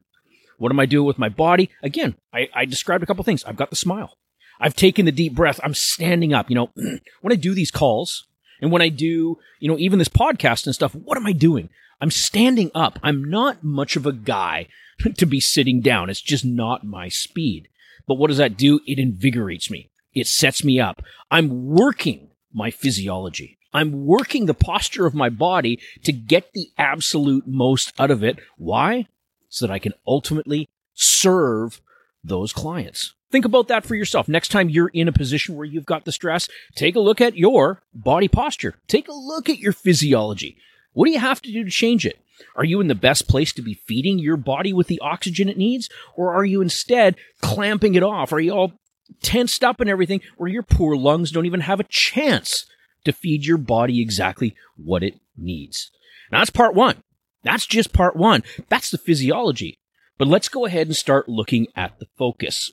What 0.59 0.73
am 0.73 0.81
I 0.81 0.87
doing 0.87 1.07
with 1.07 1.19
my 1.19 1.29
body? 1.29 1.71
Again, 1.83 2.17
I, 2.33 2.49
I 2.55 2.65
described 2.65 3.03
a 3.03 3.07
couple 3.07 3.25
things. 3.25 3.45
I've 3.45 3.57
got 3.57 3.71
the 3.71 3.77
smile. 3.77 4.19
I've 4.61 4.77
taken 4.77 5.05
the 5.05 5.13
deep 5.13 5.35
breath. 5.35 5.61
I'm 5.63 5.75
standing 5.75 6.33
up. 6.33 6.51
You 6.51 6.57
know, 6.57 6.71
when 7.21 7.33
I 7.33 7.37
do 7.37 7.55
these 7.55 7.71
calls 7.71 8.27
and 8.61 8.71
when 8.71 8.83
I 8.83 8.89
do, 8.89 9.39
you 9.59 9.69
know, 9.69 9.79
even 9.79 9.99
this 9.99 10.09
podcast 10.09 10.67
and 10.67 10.75
stuff, 10.75 10.95
what 10.95 11.17
am 11.17 11.27
I 11.27 11.33
doing? 11.33 11.69
I'm 12.01 12.11
standing 12.11 12.71
up. 12.75 12.99
I'm 13.03 13.25
not 13.25 13.65
much 13.65 13.97
of 13.97 14.07
a 14.07 14.13
guy 14.13 14.69
to 15.17 15.27
be 15.27 15.41
sitting 15.41 15.81
down. 15.81 16.11
It's 16.11 16.21
just 16.21 16.45
not 16.45 16.85
my 16.85 17.09
speed. 17.09 17.69
But 18.07 18.17
what 18.17 18.29
does 18.29 18.39
that 18.39 18.57
do? 18.57 18.81
It 18.87 18.99
invigorates 18.99 19.71
me. 19.71 19.91
It 20.17 20.27
sets 20.27 20.65
me 20.65 20.81
up. 20.81 21.03
I'm 21.31 21.67
working 21.67 22.31
my 22.53 22.71
physiology. 22.71 23.59
I'm 23.75 24.07
working 24.07 24.47
the 24.47 24.55
posture 24.55 25.05
of 25.05 25.15
my 25.15 25.29
body 25.29 25.79
to 26.05 26.13
get 26.13 26.55
the 26.55 26.71
absolute 26.79 27.47
most 27.47 27.93
out 28.01 28.11
of 28.11 28.25
it. 28.25 28.39
Why? 28.57 29.09
So 29.51 29.67
that 29.67 29.73
I 29.73 29.79
can 29.79 29.93
ultimately 30.07 30.71
serve 30.95 31.83
those 32.25 32.55
clients. 32.55 33.13
Think 33.31 33.45
about 33.45 33.69
that 33.69 33.85
for 33.85 33.95
yourself. 33.95 34.27
Next 34.27 34.49
time 34.49 34.71
you're 34.71 34.89
in 34.89 35.07
a 35.07 35.13
position 35.13 35.55
where 35.55 35.67
you've 35.67 35.85
got 35.85 36.07
the 36.07 36.13
stress, 36.13 36.49
take 36.75 36.97
a 36.97 37.01
look 37.01 37.21
at 37.21 37.37
your 37.37 37.83
body 37.93 38.29
posture. 38.29 38.77
Take 38.89 39.09
a 39.09 39.13
look 39.13 39.51
at 39.51 39.59
your 39.59 39.73
physiology. 39.73 40.57
What 40.95 41.05
do 41.05 41.13
you 41.13 41.19
have 41.19 41.43
to 41.43 41.53
do 41.53 41.63
to 41.63 41.71
change 41.71 42.07
it? 42.07 42.19
Are 42.55 42.65
you 42.65 42.81
in 42.81 42.87
the 42.87 42.95
best 42.95 43.29
place 43.29 43.53
to 43.53 43.63
be 43.63 43.75
feeding 43.75 44.19
your 44.19 44.39
body 44.39 44.73
with 44.73 44.87
the 44.87 45.01
oxygen 45.01 45.51
it 45.51 45.59
needs? 45.59 45.91
Or 46.15 46.35
are 46.35 46.45
you 46.45 46.63
instead 46.63 47.17
clamping 47.43 47.95
it 47.95 48.03
off? 48.03 48.33
Are 48.33 48.41
you 48.41 48.53
all 48.53 48.73
tensed 49.23 49.65
up 49.65 49.81
and 49.81 49.91
everything 49.91 50.21
where 50.37 50.51
your 50.51 50.63
poor 50.63 50.97
lungs 50.97 51.31
don't 51.31 51.47
even 51.47 51.61
have 51.61 51.81
a 51.81 51.87
chance 51.89 52.67
to 53.05 53.13
feed 53.13 53.45
your 53.45 53.59
body 53.59 54.01
exactly 54.01 54.55
what 54.77 55.03
it 55.03 55.15
needs? 55.37 55.91
Now 56.31 56.39
that's 56.39 56.51
part 56.51 56.75
one. 56.75 57.03
That's 57.43 57.67
just 57.67 57.93
part 57.93 58.17
one. 58.17 58.43
That's 58.69 58.91
the 58.91 58.99
physiology. 58.99 59.79
But 60.19 60.29
let's 60.29 60.49
go 60.49 60.65
ahead 60.65 60.87
and 60.87 60.97
start 60.97 61.29
looking 61.29 61.69
at 61.77 61.99
the 61.99 62.07
focus. 62.17 62.73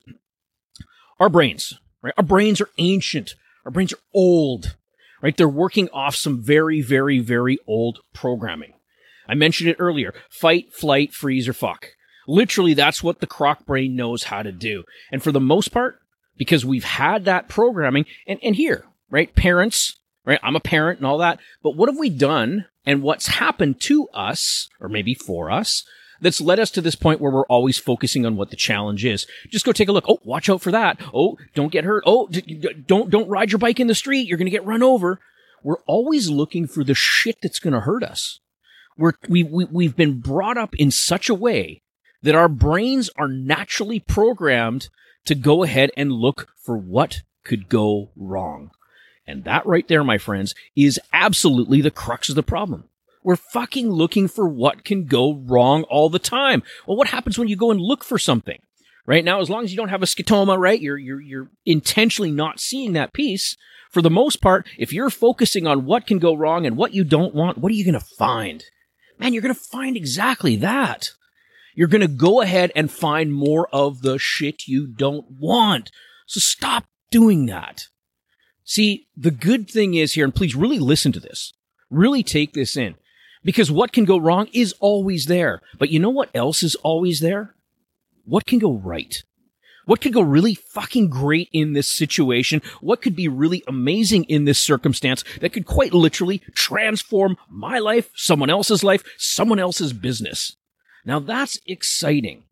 Our 1.19 1.29
brains, 1.29 1.73
right? 2.01 2.13
Our 2.17 2.23
brains 2.23 2.59
are 2.61 2.69
ancient. 2.77 3.35
Our 3.65 3.71
brains 3.71 3.93
are 3.93 3.99
old, 4.13 4.75
right? 5.21 5.35
They're 5.35 5.47
working 5.47 5.89
off 5.89 6.15
some 6.15 6.41
very, 6.41 6.81
very, 6.81 7.19
very 7.19 7.59
old 7.67 7.99
programming. 8.13 8.73
I 9.27 9.35
mentioned 9.35 9.69
it 9.69 9.77
earlier. 9.79 10.13
Fight, 10.29 10.73
flight, 10.73 11.13
freeze, 11.13 11.47
or 11.47 11.53
fuck. 11.53 11.89
Literally, 12.27 12.73
that's 12.73 13.03
what 13.03 13.19
the 13.19 13.27
croc 13.27 13.65
brain 13.65 13.95
knows 13.95 14.23
how 14.23 14.43
to 14.43 14.51
do. 14.51 14.83
And 15.11 15.21
for 15.21 15.31
the 15.31 15.39
most 15.39 15.69
part, 15.69 15.99
because 16.37 16.65
we've 16.65 16.83
had 16.83 17.25
that 17.25 17.49
programming, 17.49 18.05
and, 18.27 18.39
and 18.43 18.55
here, 18.55 18.85
right? 19.09 19.33
Parents, 19.35 19.97
right? 20.25 20.39
I'm 20.43 20.55
a 20.55 20.61
parent 20.61 20.99
and 20.99 21.07
all 21.07 21.17
that. 21.19 21.39
But 21.61 21.75
what 21.75 21.89
have 21.89 21.97
we 21.97 22.09
done 22.09 22.65
and 22.85 23.01
what's 23.01 23.27
happened 23.27 23.79
to 23.81 24.07
us, 24.09 24.67
or 24.79 24.89
maybe 24.89 25.13
for 25.13 25.51
us, 25.51 25.83
that's 26.21 26.41
led 26.41 26.59
us 26.59 26.71
to 26.71 26.81
this 26.81 26.95
point 26.95 27.19
where 27.19 27.31
we're 27.31 27.45
always 27.47 27.77
focusing 27.77 28.25
on 28.25 28.37
what 28.37 28.49
the 28.49 28.55
challenge 28.55 29.03
is. 29.03 29.27
Just 29.49 29.65
go 29.65 29.73
take 29.73 29.89
a 29.89 29.91
look. 29.91 30.05
Oh, 30.07 30.19
watch 30.23 30.49
out 30.49 30.61
for 30.61 30.71
that. 30.71 30.99
Oh, 31.13 31.37
don't 31.53 31.71
get 31.71 31.83
hurt. 31.83 32.03
Oh, 32.05 32.29
don't, 32.87 33.09
don't 33.09 33.29
ride 33.29 33.51
your 33.51 33.59
bike 33.59 33.79
in 33.79 33.87
the 33.87 33.95
street. 33.95 34.27
You're 34.27 34.37
going 34.37 34.45
to 34.45 34.51
get 34.51 34.65
run 34.65 34.83
over. 34.83 35.19
We're 35.63 35.81
always 35.85 36.29
looking 36.29 36.65
for 36.67 36.83
the 36.83 36.95
shit 36.95 37.37
that's 37.41 37.59
going 37.59 37.73
to 37.73 37.81
hurt 37.81 38.03
us. 38.03 38.39
We're, 38.97 39.13
we, 39.27 39.43
we, 39.43 39.65
we've 39.65 39.95
been 39.95 40.19
brought 40.19 40.57
up 40.57 40.75
in 40.75 40.91
such 40.91 41.29
a 41.29 41.35
way 41.35 41.81
that 42.21 42.35
our 42.35 42.49
brains 42.49 43.09
are 43.17 43.27
naturally 43.27 43.99
programmed 43.99 44.89
to 45.25 45.35
go 45.35 45.63
ahead 45.63 45.91
and 45.95 46.11
look 46.11 46.49
for 46.55 46.77
what 46.77 47.21
could 47.43 47.69
go 47.69 48.11
wrong. 48.15 48.71
And 49.25 49.43
that 49.45 49.65
right 49.65 49.87
there, 49.87 50.03
my 50.03 50.17
friends, 50.17 50.53
is 50.75 50.99
absolutely 51.11 51.81
the 51.81 51.91
crux 51.91 52.29
of 52.29 52.35
the 52.35 52.43
problem. 52.43 52.85
We're 53.23 53.37
fucking 53.37 53.89
looking 53.89 54.27
for 54.27 54.47
what 54.47 54.83
can 54.83 55.05
go 55.05 55.33
wrong 55.33 55.83
all 55.83 56.09
the 56.09 56.19
time. 56.19 56.61
Well, 56.85 56.97
what 56.97 57.07
happens 57.07 57.39
when 57.39 57.47
you 57.47 57.55
go 57.55 57.71
and 57.71 57.79
look 57.79 58.03
for 58.03 58.19
something? 58.19 58.59
Right 59.05 59.23
now, 59.23 59.41
as 59.41 59.49
long 59.49 59.63
as 59.63 59.71
you 59.71 59.77
don't 59.77 59.89
have 59.89 60.03
a 60.03 60.07
scotoma, 60.07 60.57
right? 60.57 60.79
You're, 60.79 60.97
you're, 60.97 61.21
you're 61.21 61.49
intentionally 61.65 62.31
not 62.31 62.59
seeing 62.59 62.93
that 62.93 63.13
piece. 63.13 63.57
For 63.91 64.01
the 64.01 64.09
most 64.09 64.41
part, 64.41 64.67
if 64.77 64.91
you're 64.91 65.09
focusing 65.09 65.67
on 65.67 65.85
what 65.85 66.07
can 66.07 66.19
go 66.19 66.35
wrong 66.35 66.65
and 66.65 66.75
what 66.75 66.93
you 66.93 67.03
don't 67.03 67.35
want, 67.35 67.57
what 67.57 67.71
are 67.71 67.75
you 67.75 67.85
going 67.85 67.93
to 67.93 67.99
find? 68.17 68.63
Man, 69.19 69.33
you're 69.33 69.41
going 69.41 69.53
to 69.53 69.59
find 69.59 69.95
exactly 69.95 70.55
that. 70.57 71.11
You're 71.75 71.87
going 71.87 72.01
to 72.01 72.07
go 72.07 72.41
ahead 72.41 72.71
and 72.75 72.91
find 72.91 73.33
more 73.33 73.67
of 73.73 74.01
the 74.01 74.17
shit 74.19 74.67
you 74.67 74.87
don't 74.87 75.25
want. 75.29 75.91
So 76.27 76.39
stop 76.39 76.85
doing 77.11 77.45
that. 77.47 77.85
See, 78.63 79.07
the 79.15 79.31
good 79.31 79.69
thing 79.69 79.93
is 79.93 80.13
here, 80.13 80.25
and 80.25 80.33
please 80.33 80.55
really 80.55 80.79
listen 80.79 81.11
to 81.13 81.19
this. 81.19 81.53
Really 81.89 82.23
take 82.23 82.53
this 82.53 82.77
in. 82.77 82.95
Because 83.43 83.69
what 83.69 83.91
can 83.91 84.05
go 84.05 84.17
wrong 84.17 84.47
is 84.53 84.73
always 84.79 85.25
there. 85.25 85.61
But 85.77 85.89
you 85.89 85.99
know 85.99 86.09
what 86.09 86.29
else 86.33 86.63
is 86.63 86.75
always 86.75 87.19
there? 87.19 87.55
What 88.25 88.45
can 88.45 88.59
go 88.59 88.73
right? 88.73 89.15
What 89.85 89.99
could 89.99 90.13
go 90.13 90.21
really 90.21 90.55
fucking 90.55 91.09
great 91.09 91.49
in 91.51 91.73
this 91.73 91.91
situation? 91.91 92.61
What 92.79 93.01
could 93.01 93.17
be 93.17 93.27
really 93.27 93.63
amazing 93.67 94.23
in 94.25 94.45
this 94.45 94.59
circumstance 94.59 95.25
that 95.41 95.51
could 95.51 95.65
quite 95.65 95.93
literally 95.93 96.41
transform 96.55 97.35
my 97.49 97.79
life, 97.79 98.09
someone 98.15 98.49
else's 98.49 98.83
life, 98.83 99.03
someone 99.17 99.59
else's 99.59 99.91
business? 99.91 100.55
Now 101.05 101.19
that's 101.19 101.60
exciting. 101.67 102.43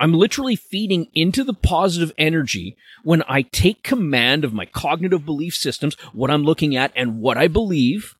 I'm 0.00 0.12
literally 0.12 0.56
feeding 0.56 1.06
into 1.14 1.44
the 1.44 1.54
positive 1.54 2.12
energy 2.18 2.76
when 3.04 3.22
I 3.28 3.42
take 3.42 3.82
command 3.82 4.44
of 4.44 4.52
my 4.52 4.66
cognitive 4.66 5.24
belief 5.24 5.54
systems, 5.54 5.94
what 6.12 6.30
I'm 6.30 6.44
looking 6.44 6.74
at 6.74 6.92
and 6.96 7.20
what 7.20 7.38
I 7.38 7.48
believe, 7.48 8.16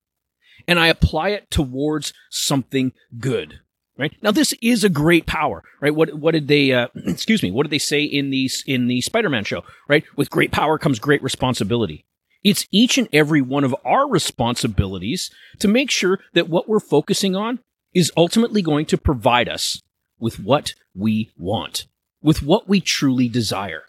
and 0.68 0.78
I 0.78 0.86
apply 0.86 1.30
it 1.30 1.50
towards 1.50 2.12
something 2.30 2.92
good. 3.18 3.60
Right 3.96 4.12
now, 4.22 4.32
this 4.32 4.54
is 4.60 4.82
a 4.82 4.88
great 4.88 5.24
power, 5.24 5.62
right? 5.80 5.94
What 5.94 6.14
what 6.14 6.32
did 6.32 6.48
they? 6.48 6.72
Uh, 6.72 6.88
excuse 7.06 7.42
me. 7.44 7.52
What 7.52 7.62
did 7.62 7.70
they 7.70 7.78
say 7.78 8.02
in 8.02 8.30
the 8.30 8.50
in 8.66 8.88
the 8.88 9.00
Spider-Man 9.00 9.44
show? 9.44 9.62
Right, 9.88 10.04
with 10.16 10.30
great 10.30 10.50
power 10.50 10.78
comes 10.78 10.98
great 10.98 11.22
responsibility. 11.22 12.04
It's 12.42 12.66
each 12.72 12.98
and 12.98 13.08
every 13.12 13.40
one 13.40 13.62
of 13.62 13.74
our 13.84 14.08
responsibilities 14.08 15.30
to 15.60 15.68
make 15.68 15.90
sure 15.90 16.18
that 16.34 16.48
what 16.48 16.68
we're 16.68 16.80
focusing 16.80 17.36
on 17.36 17.60
is 17.94 18.12
ultimately 18.16 18.62
going 18.62 18.86
to 18.86 18.98
provide 18.98 19.48
us 19.48 19.80
with 20.18 20.40
what 20.40 20.74
we 20.94 21.32
want, 21.36 21.86
with 22.22 22.42
what 22.42 22.68
we 22.68 22.80
truly 22.80 23.28
desire. 23.28 23.84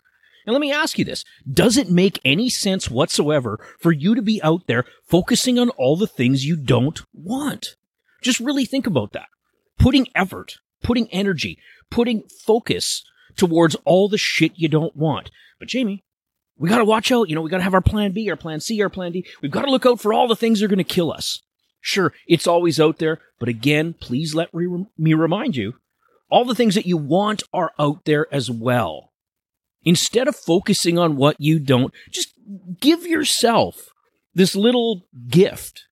And 0.45 0.53
let 0.53 0.61
me 0.61 0.71
ask 0.71 0.99
you 0.99 1.05
this. 1.05 1.25
Does 1.51 1.75
it 1.75 1.89
make 1.89 2.19
any 2.23 2.49
sense 2.49 2.89
whatsoever 2.89 3.59
for 3.79 3.91
you 3.91 4.13
to 4.13 4.21
be 4.21 4.41
out 4.43 4.67
there 4.67 4.85
focusing 5.03 5.57
on 5.57 5.69
all 5.71 5.97
the 5.97 6.05
things 6.07 6.45
you 6.45 6.55
don't 6.55 7.01
want? 7.13 7.75
Just 8.21 8.39
really 8.39 8.65
think 8.65 8.85
about 8.85 9.13
that. 9.13 9.27
Putting 9.79 10.07
effort, 10.13 10.57
putting 10.83 11.07
energy, 11.11 11.57
putting 11.89 12.23
focus 12.45 13.03
towards 13.35 13.75
all 13.85 14.07
the 14.07 14.17
shit 14.19 14.51
you 14.55 14.67
don't 14.67 14.95
want. 14.95 15.31
But 15.57 15.67
Jamie, 15.67 16.03
We 16.57 16.69
got 16.69 16.77
to 16.77 16.85
watch 16.85 17.11
out. 17.11 17.27
You 17.29 17.35
know, 17.35 17.41
we 17.41 17.49
got 17.49 17.57
to 17.57 17.63
have 17.63 17.73
our 17.73 17.81
plan 17.81 18.11
B, 18.11 18.29
our 18.29 18.37
plan 18.37 18.59
C, 18.59 18.81
our 18.81 18.89
plan 18.89 19.11
D. 19.11 19.25
We've 19.41 19.51
got 19.51 19.63
to 19.63 19.71
look 19.71 19.85
out 19.85 19.99
for 19.99 20.13
all 20.13 20.27
the 20.27 20.35
things 20.35 20.59
that 20.59 20.65
are 20.65 20.69
going 20.69 20.77
to 20.77 20.83
kill 20.83 21.11
us. 21.11 21.41
Sure, 21.81 22.13
it's 22.27 22.47
always 22.47 22.79
out 22.79 22.97
there, 22.97 23.19
but 23.39 23.49
again, 23.49 23.93
please 23.93 24.33
let 24.33 24.49
re- 24.53 24.85
me 24.97 25.13
remind 25.13 25.55
you 25.55 25.75
all 26.29 26.45
the 26.45 26.55
things 26.55 26.75
that 26.75 26.87
you 26.87 26.97
want 26.97 27.43
are 27.53 27.71
out 27.77 28.05
there 28.05 28.27
as 28.33 28.49
well. 28.49 29.11
Instead 29.83 30.27
of 30.27 30.35
focusing 30.35 30.97
on 30.97 31.15
what 31.15 31.35
you 31.39 31.59
don't, 31.59 31.93
just 32.09 32.33
give 32.79 33.05
yourself 33.05 33.89
this 34.33 34.55
little 34.55 35.07
gift. 35.27 35.83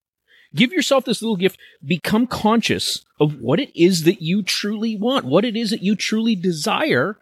Give 0.56 0.72
yourself 0.72 1.06
this 1.06 1.22
little 1.22 1.36
gift. 1.36 1.58
Become 1.84 2.28
conscious 2.28 3.06
of 3.20 3.40
what 3.40 3.60
it 3.60 3.72
is 3.80 4.04
that 4.04 4.22
you 4.22 4.44
truly 4.44 4.96
want, 4.96 5.26
what 5.26 5.46
it 5.46 5.56
is 5.56 5.70
that 5.70 5.84
you 5.84 5.96
truly 5.96 6.36
desire, 6.36 7.18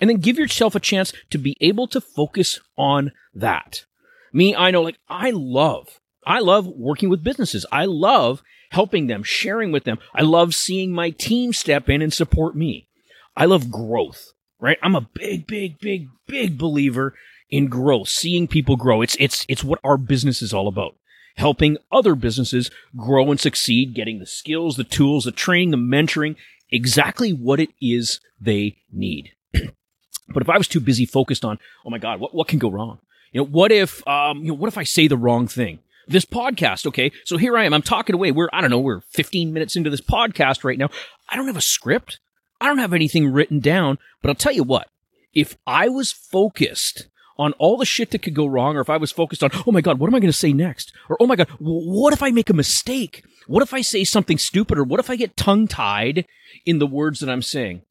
and 0.00 0.08
then 0.08 0.18
give 0.18 0.38
yourself 0.38 0.74
a 0.74 0.80
chance 0.80 1.12
to 1.30 1.38
be 1.38 1.56
able 1.60 1.88
to 1.88 2.00
focus 2.00 2.60
on 2.76 3.12
that. 3.34 3.84
Me, 4.32 4.54
I 4.54 4.70
know, 4.70 4.82
like, 4.82 4.98
I 5.08 5.30
love, 5.30 6.00
I 6.26 6.40
love 6.40 6.66
working 6.66 7.08
with 7.08 7.24
businesses. 7.24 7.64
I 7.72 7.86
love 7.86 8.42
helping 8.70 9.06
them, 9.06 9.22
sharing 9.22 9.72
with 9.72 9.84
them. 9.84 9.98
I 10.14 10.22
love 10.22 10.54
seeing 10.54 10.92
my 10.92 11.10
team 11.10 11.52
step 11.52 11.88
in 11.88 12.02
and 12.02 12.12
support 12.12 12.56
me. 12.56 12.88
I 13.36 13.44
love 13.44 13.70
growth, 13.70 14.32
right? 14.60 14.78
I'm 14.82 14.94
a 14.94 15.08
big, 15.14 15.46
big, 15.46 15.78
big, 15.78 16.08
big 16.26 16.58
believer 16.58 17.14
in 17.50 17.68
growth, 17.68 18.08
seeing 18.08 18.46
people 18.46 18.76
grow. 18.76 19.00
It's, 19.00 19.16
it's, 19.18 19.46
it's 19.48 19.64
what 19.64 19.80
our 19.82 19.96
business 19.96 20.42
is 20.42 20.52
all 20.52 20.68
about. 20.68 20.96
Helping 21.36 21.78
other 21.92 22.14
businesses 22.14 22.70
grow 22.96 23.30
and 23.30 23.38
succeed, 23.38 23.94
getting 23.94 24.18
the 24.18 24.26
skills, 24.26 24.76
the 24.76 24.84
tools, 24.84 25.24
the 25.24 25.32
training, 25.32 25.70
the 25.70 25.76
mentoring, 25.76 26.36
exactly 26.70 27.30
what 27.30 27.60
it 27.60 27.70
is 27.80 28.20
they 28.40 28.76
need. 28.92 29.32
but 29.52 30.42
if 30.42 30.48
I 30.48 30.58
was 30.58 30.68
too 30.68 30.80
busy 30.80 31.06
focused 31.06 31.44
on, 31.44 31.58
oh 31.86 31.90
my 31.90 31.98
God, 31.98 32.20
what, 32.20 32.34
what 32.34 32.48
can 32.48 32.58
go 32.58 32.70
wrong? 32.70 32.98
You 33.32 33.40
know, 33.40 33.46
what 33.46 33.70
if, 33.70 34.06
um, 34.08 34.38
you 34.38 34.48
know, 34.48 34.54
what 34.54 34.68
if 34.68 34.78
I 34.78 34.82
say 34.82 35.06
the 35.06 35.16
wrong 35.16 35.46
thing? 35.46 35.78
This 36.08 36.24
podcast, 36.24 36.86
okay? 36.86 37.12
So 37.24 37.36
here 37.36 37.56
I 37.56 37.64
am. 37.64 37.74
I'm 37.74 37.82
talking 37.82 38.14
away. 38.14 38.32
We're, 38.32 38.48
I 38.50 38.62
don't 38.62 38.70
know, 38.70 38.78
we're 38.78 39.02
15 39.02 39.52
minutes 39.52 39.76
into 39.76 39.90
this 39.90 40.00
podcast 40.00 40.64
right 40.64 40.78
now. 40.78 40.88
I 41.28 41.36
don't 41.36 41.46
have 41.46 41.56
a 41.56 41.60
script. 41.60 42.18
I 42.60 42.66
don't 42.66 42.78
have 42.78 42.94
anything 42.94 43.30
written 43.30 43.60
down, 43.60 43.98
but 44.22 44.30
I'll 44.30 44.34
tell 44.34 44.54
you 44.54 44.64
what, 44.64 44.88
if 45.34 45.56
I 45.66 45.88
was 45.88 46.10
focused 46.10 47.08
on 47.38 47.52
all 47.52 47.76
the 47.76 47.84
shit 47.84 48.10
that 48.10 48.22
could 48.22 48.34
go 48.34 48.46
wrong, 48.46 48.76
or 48.76 48.80
if 48.80 48.90
I 48.90 48.96
was 48.96 49.12
focused 49.12 49.44
on, 49.44 49.50
oh 49.66 49.70
my 49.70 49.82
God, 49.82 49.98
what 49.98 50.08
am 50.08 50.14
I 50.14 50.18
going 50.18 50.32
to 50.32 50.36
say 50.36 50.52
next? 50.52 50.92
Or, 51.08 51.16
oh 51.20 51.26
my 51.26 51.36
God, 51.36 51.48
what 51.58 52.12
if 52.12 52.22
I 52.22 52.30
make 52.30 52.50
a 52.50 52.54
mistake? 52.54 53.22
What 53.46 53.62
if 53.62 53.74
I 53.74 53.82
say 53.82 54.02
something 54.02 54.38
stupid? 54.38 54.78
Or 54.78 54.84
what 54.84 55.00
if 55.00 55.10
I 55.10 55.16
get 55.16 55.36
tongue 55.36 55.68
tied 55.68 56.26
in 56.64 56.78
the 56.78 56.86
words 56.86 57.20
that 57.20 57.30
I'm 57.30 57.42
saying? 57.42 57.82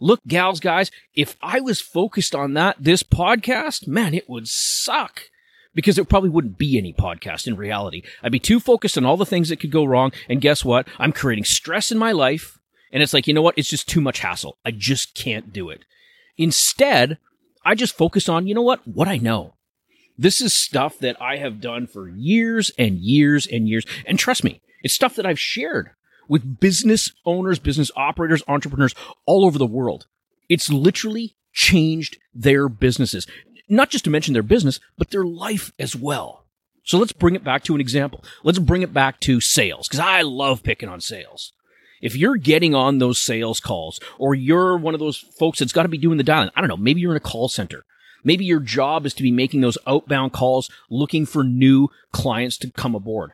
Look, 0.00 0.20
gals, 0.26 0.60
guys, 0.60 0.90
if 1.14 1.36
I 1.42 1.60
was 1.60 1.80
focused 1.80 2.34
on 2.34 2.54
that, 2.54 2.76
this 2.80 3.02
podcast, 3.02 3.86
man, 3.86 4.14
it 4.14 4.28
would 4.28 4.48
suck 4.48 5.24
because 5.78 5.96
it 5.96 6.08
probably 6.08 6.28
wouldn't 6.28 6.58
be 6.58 6.76
any 6.76 6.92
podcast 6.92 7.46
in 7.46 7.54
reality. 7.54 8.02
I'd 8.20 8.32
be 8.32 8.40
too 8.40 8.58
focused 8.58 8.98
on 8.98 9.04
all 9.04 9.16
the 9.16 9.24
things 9.24 9.48
that 9.48 9.60
could 9.60 9.70
go 9.70 9.84
wrong. 9.84 10.10
And 10.28 10.40
guess 10.40 10.64
what? 10.64 10.88
I'm 10.98 11.12
creating 11.12 11.44
stress 11.44 11.92
in 11.92 11.98
my 11.98 12.10
life. 12.10 12.58
And 12.90 13.00
it's 13.00 13.14
like, 13.14 13.28
you 13.28 13.32
know 13.32 13.42
what? 13.42 13.56
It's 13.56 13.68
just 13.68 13.88
too 13.88 14.00
much 14.00 14.18
hassle. 14.18 14.58
I 14.64 14.72
just 14.72 15.14
can't 15.14 15.52
do 15.52 15.70
it. 15.70 15.84
Instead, 16.36 17.18
I 17.64 17.76
just 17.76 17.96
focus 17.96 18.28
on, 18.28 18.48
you 18.48 18.56
know 18.56 18.62
what? 18.62 18.88
What 18.88 19.06
I 19.06 19.18
know. 19.18 19.54
This 20.18 20.40
is 20.40 20.52
stuff 20.52 20.98
that 20.98 21.14
I 21.22 21.36
have 21.36 21.60
done 21.60 21.86
for 21.86 22.08
years 22.08 22.72
and 22.76 22.98
years 22.98 23.46
and 23.46 23.68
years. 23.68 23.84
And 24.04 24.18
trust 24.18 24.42
me, 24.42 24.60
it's 24.82 24.94
stuff 24.94 25.14
that 25.14 25.26
I've 25.26 25.38
shared 25.38 25.90
with 26.28 26.58
business 26.58 27.12
owners, 27.24 27.60
business 27.60 27.92
operators, 27.94 28.42
entrepreneurs 28.48 28.96
all 29.26 29.44
over 29.44 29.58
the 29.58 29.64
world. 29.64 30.08
It's 30.48 30.70
literally 30.70 31.36
changed 31.52 32.18
their 32.34 32.68
businesses. 32.68 33.26
Not 33.68 33.90
just 33.90 34.04
to 34.04 34.10
mention 34.10 34.32
their 34.32 34.42
business, 34.42 34.80
but 34.96 35.10
their 35.10 35.24
life 35.24 35.72
as 35.78 35.94
well. 35.94 36.46
So 36.84 36.98
let's 36.98 37.12
bring 37.12 37.34
it 37.34 37.44
back 37.44 37.64
to 37.64 37.74
an 37.74 37.80
example. 37.80 38.24
Let's 38.42 38.58
bring 38.58 38.82
it 38.82 38.94
back 38.94 39.20
to 39.20 39.40
sales, 39.40 39.88
because 39.88 40.00
I 40.00 40.22
love 40.22 40.62
picking 40.62 40.88
on 40.88 41.00
sales. 41.00 41.52
If 42.00 42.16
you're 42.16 42.36
getting 42.36 42.74
on 42.74 42.98
those 42.98 43.20
sales 43.20 43.60
calls, 43.60 44.00
or 44.18 44.34
you're 44.34 44.78
one 44.78 44.94
of 44.94 45.00
those 45.00 45.18
folks 45.18 45.58
that's 45.58 45.72
got 45.72 45.82
to 45.82 45.88
be 45.88 45.98
doing 45.98 46.16
the 46.16 46.24
dialing, 46.24 46.50
I 46.56 46.60
don't 46.60 46.68
know, 46.68 46.76
maybe 46.76 47.00
you're 47.00 47.10
in 47.10 47.16
a 47.16 47.20
call 47.20 47.48
center. 47.48 47.84
Maybe 48.24 48.44
your 48.44 48.60
job 48.60 49.04
is 49.04 49.14
to 49.14 49.22
be 49.22 49.30
making 49.30 49.60
those 49.60 49.78
outbound 49.86 50.32
calls, 50.32 50.70
looking 50.88 51.26
for 51.26 51.44
new 51.44 51.88
clients 52.12 52.56
to 52.58 52.70
come 52.70 52.94
aboard. 52.94 53.32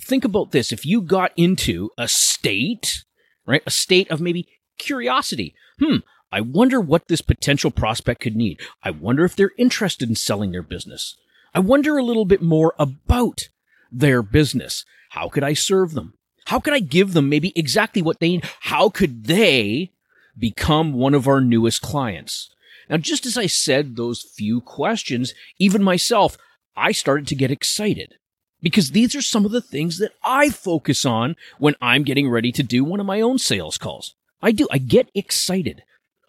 Think 0.00 0.24
about 0.24 0.52
this. 0.52 0.72
If 0.72 0.86
you 0.86 1.00
got 1.00 1.32
into 1.36 1.90
a 1.98 2.08
state, 2.08 3.04
right, 3.46 3.62
a 3.66 3.70
state 3.70 4.10
of 4.10 4.20
maybe 4.20 4.48
curiosity, 4.78 5.54
hmm, 5.78 5.96
I 6.32 6.40
wonder 6.40 6.80
what 6.80 7.08
this 7.08 7.20
potential 7.20 7.70
prospect 7.70 8.22
could 8.22 8.34
need. 8.34 8.58
I 8.82 8.90
wonder 8.90 9.24
if 9.24 9.36
they're 9.36 9.52
interested 9.58 10.08
in 10.08 10.16
selling 10.16 10.50
their 10.50 10.62
business. 10.62 11.16
I 11.54 11.60
wonder 11.60 11.98
a 11.98 12.02
little 12.02 12.24
bit 12.24 12.40
more 12.40 12.74
about 12.78 13.48
their 13.92 14.22
business. 14.22 14.86
How 15.10 15.28
could 15.28 15.44
I 15.44 15.52
serve 15.52 15.92
them? 15.92 16.14
How 16.46 16.58
could 16.58 16.72
I 16.72 16.80
give 16.80 17.12
them 17.12 17.28
maybe 17.28 17.52
exactly 17.54 18.00
what 18.00 18.18
they 18.18 18.30
need? 18.30 18.50
How 18.60 18.88
could 18.88 19.26
they 19.26 19.92
become 20.38 20.94
one 20.94 21.12
of 21.12 21.28
our 21.28 21.42
newest 21.42 21.82
clients? 21.82 22.48
Now, 22.88 22.96
just 22.96 23.26
as 23.26 23.36
I 23.36 23.46
said 23.46 23.96
those 23.96 24.22
few 24.22 24.62
questions, 24.62 25.34
even 25.58 25.82
myself, 25.82 26.38
I 26.74 26.92
started 26.92 27.26
to 27.28 27.34
get 27.34 27.50
excited 27.50 28.14
because 28.62 28.90
these 28.92 29.14
are 29.14 29.22
some 29.22 29.44
of 29.44 29.50
the 29.50 29.60
things 29.60 29.98
that 29.98 30.12
I 30.24 30.48
focus 30.48 31.04
on 31.04 31.36
when 31.58 31.74
I'm 31.80 32.04
getting 32.04 32.28
ready 32.28 32.52
to 32.52 32.62
do 32.62 32.84
one 32.84 33.00
of 33.00 33.06
my 33.06 33.20
own 33.20 33.38
sales 33.38 33.76
calls. 33.76 34.14
I 34.40 34.52
do. 34.52 34.66
I 34.70 34.78
get 34.78 35.10
excited. 35.14 35.82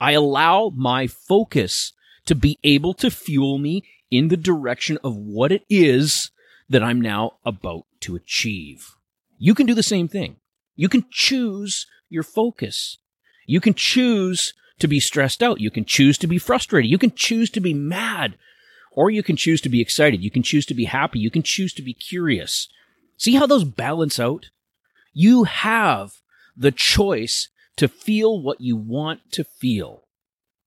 I 0.03 0.11
allow 0.11 0.73
my 0.75 1.07
focus 1.07 1.93
to 2.25 2.35
be 2.35 2.59
able 2.61 2.93
to 2.95 3.09
fuel 3.09 3.57
me 3.57 3.85
in 4.11 4.27
the 4.27 4.35
direction 4.35 4.97
of 5.01 5.15
what 5.15 5.53
it 5.53 5.63
is 5.69 6.29
that 6.67 6.83
I'm 6.83 6.99
now 6.99 7.37
about 7.45 7.85
to 8.01 8.17
achieve. 8.17 8.97
You 9.37 9.55
can 9.55 9.65
do 9.65 9.73
the 9.73 9.81
same 9.81 10.09
thing. 10.09 10.35
You 10.75 10.89
can 10.89 11.05
choose 11.09 11.87
your 12.09 12.23
focus. 12.23 12.97
You 13.45 13.61
can 13.61 13.75
choose 13.75 14.53
to 14.79 14.89
be 14.89 14.99
stressed 14.99 15.41
out. 15.41 15.61
You 15.61 15.71
can 15.71 15.85
choose 15.85 16.17
to 16.17 16.27
be 16.27 16.37
frustrated. 16.37 16.91
You 16.91 16.97
can 16.97 17.13
choose 17.15 17.49
to 17.51 17.61
be 17.61 17.73
mad. 17.73 18.35
Or 18.91 19.09
you 19.09 19.23
can 19.23 19.37
choose 19.37 19.61
to 19.61 19.69
be 19.69 19.79
excited. 19.79 20.21
You 20.21 20.31
can 20.31 20.43
choose 20.43 20.65
to 20.65 20.73
be 20.73 20.83
happy. 20.83 21.19
You 21.19 21.31
can 21.31 21.43
choose 21.43 21.73
to 21.75 21.81
be 21.81 21.93
curious. 21.93 22.67
See 23.15 23.35
how 23.35 23.45
those 23.45 23.63
balance 23.63 24.19
out? 24.19 24.49
You 25.13 25.45
have 25.45 26.15
the 26.57 26.73
choice 26.73 27.47
to 27.77 27.87
feel 27.87 28.41
what 28.41 28.61
you 28.61 28.75
want 28.75 29.31
to 29.31 29.43
feel, 29.43 30.03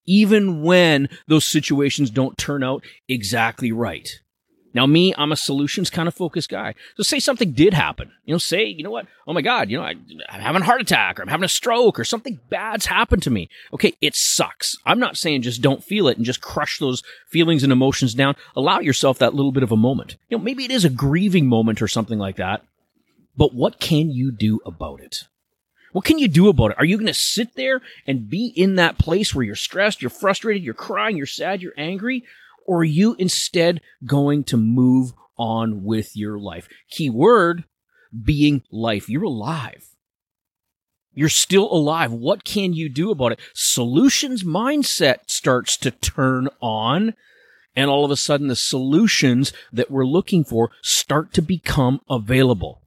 even 0.07 0.63
when 0.63 1.09
those 1.27 1.45
situations 1.45 2.11
don't 2.11 2.39
turn 2.39 2.63
out 2.63 2.85
exactly 3.09 3.73
right. 3.73 4.09
Now, 4.77 4.85
me, 4.85 5.15
I'm 5.17 5.33
a 5.33 5.37
solutions 5.37 5.89
kind 5.89 6.07
of 6.07 6.15
focused 6.15 6.51
guy. 6.51 6.75
So 6.99 7.03
say 7.03 7.19
something 7.19 7.53
did 7.53 7.73
happen. 7.73 8.13
You 8.27 8.35
know, 8.35 8.39
say, 8.39 8.67
you 8.67 8.85
know 8.85 8.91
what? 8.91 9.07
Oh 9.27 9.33
my 9.33 9.41
God, 9.41 9.71
you 9.71 9.79
know, 9.79 9.83
I, 9.83 9.93
am 9.93 10.41
having 10.41 10.61
a 10.61 10.67
heart 10.67 10.83
attack 10.83 11.19
or 11.19 11.23
I'm 11.23 11.29
having 11.29 11.47
a 11.47 11.49
stroke 11.49 11.99
or 11.99 12.05
something 12.05 12.41
bad's 12.51 12.85
happened 12.85 13.23
to 13.23 13.31
me. 13.31 13.49
Okay, 13.73 13.95
it 14.03 14.15
sucks. 14.15 14.77
I'm 14.85 14.99
not 14.99 15.17
saying 15.17 15.41
just 15.41 15.63
don't 15.63 15.83
feel 15.83 16.09
it 16.09 16.19
and 16.19 16.27
just 16.27 16.43
crush 16.43 16.79
those 16.79 17.03
feelings 17.27 17.63
and 17.63 17.73
emotions 17.73 18.13
down. 18.13 18.37
Allow 18.55 18.81
yourself 18.81 19.19
that 19.19 19.33
little 19.33 19.51
bit 19.51 19.63
of 19.63 19.73
a 19.73 19.79
moment. 19.79 20.17
You 20.29 20.37
know, 20.37 20.45
maybe 20.45 20.67
it 20.67 20.71
is 20.71 20.85
a 20.85 20.91
grieving 20.91 21.47
moment 21.47 21.81
or 21.81 21.89
something 21.89 22.19
like 22.19 22.37
that. 22.37 22.63
But 23.35 23.55
what 23.55 23.81
can 23.81 24.11
you 24.11 24.31
do 24.31 24.61
about 24.67 25.01
it? 25.01 25.25
What 25.97 26.05
can 26.05 26.19
you 26.19 26.29
do 26.29 26.51
about 26.51 26.73
it? 26.73 26.77
Are 26.79 26.85
you 26.85 26.99
going 26.99 27.07
to 27.07 27.15
sit 27.15 27.55
there 27.55 27.81
and 28.07 28.29
be 28.29 28.53
in 28.55 28.75
that 28.75 28.99
place 28.99 29.35
where 29.35 29.47
you're 29.47 29.55
stressed, 29.55 30.03
you're 30.03 30.11
frustrated, 30.11 30.63
you're 30.63 30.75
crying, 30.75 31.17
you're 31.17 31.25
sad, 31.25 31.63
you're 31.63 31.73
angry? 31.79 32.23
Or 32.67 32.81
are 32.81 32.85
you 32.85 33.15
instead 33.15 33.81
going 34.05 34.45
to 34.45 34.59
move 34.59 35.15
on 35.39 35.85
with 35.85 36.15
your 36.15 36.39
life? 36.39 36.69
Keyword 36.91 37.65
being 38.13 38.63
life. 38.71 39.09
You're 39.09 39.23
alive. 39.23 39.87
You're 41.15 41.31
still 41.31 41.73
alive. 41.73 42.13
What 42.13 42.45
can 42.45 42.75
you 42.75 42.91
do 42.91 43.11
about 43.11 43.33
it? 43.33 43.41
Solutions 43.55 44.45
mindset 44.45 45.21
starts 45.29 45.79
to 45.79 45.91
turn 45.91 46.51
on. 46.61 47.15
And 47.75 47.89
all 47.89 48.05
of 48.05 48.11
a 48.11 48.19
sudden, 48.19 48.49
the 48.49 48.55
solutions 48.55 49.51
that 49.73 49.91
we're 49.91 50.05
looking 50.05 50.45
for 50.45 50.73
start 50.83 51.33
to 51.33 51.41
become 51.41 52.03
available. 52.11 52.83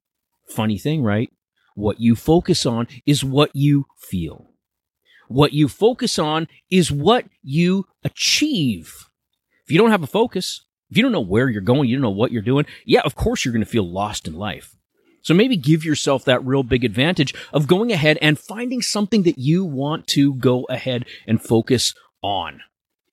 Funny 0.47 0.77
thing, 0.77 1.01
right? 1.01 1.31
What 1.79 2.01
you 2.01 2.13
focus 2.13 2.65
on 2.65 2.89
is 3.05 3.23
what 3.23 3.51
you 3.55 3.85
feel. 3.97 4.51
What 5.29 5.53
you 5.53 5.69
focus 5.69 6.19
on 6.19 6.49
is 6.69 6.91
what 6.91 7.25
you 7.41 7.87
achieve. 8.03 9.07
If 9.63 9.71
you 9.71 9.77
don't 9.77 9.91
have 9.91 10.03
a 10.03 10.07
focus, 10.07 10.65
if 10.89 10.97
you 10.97 11.03
don't 11.03 11.13
know 11.13 11.21
where 11.21 11.47
you're 11.47 11.61
going, 11.61 11.87
you 11.87 11.95
don't 11.95 12.01
know 12.01 12.09
what 12.09 12.33
you're 12.33 12.41
doing, 12.41 12.65
yeah, 12.85 12.99
of 13.05 13.15
course 13.15 13.45
you're 13.45 13.53
going 13.53 13.63
to 13.63 13.71
feel 13.71 13.89
lost 13.89 14.27
in 14.27 14.33
life. 14.33 14.75
So 15.21 15.33
maybe 15.33 15.55
give 15.55 15.85
yourself 15.85 16.25
that 16.25 16.45
real 16.45 16.63
big 16.63 16.83
advantage 16.83 17.33
of 17.53 17.67
going 17.67 17.93
ahead 17.93 18.17
and 18.21 18.37
finding 18.37 18.81
something 18.81 19.23
that 19.23 19.37
you 19.37 19.63
want 19.63 20.05
to 20.07 20.33
go 20.33 20.65
ahead 20.65 21.05
and 21.27 21.41
focus 21.41 21.93
on. 22.21 22.59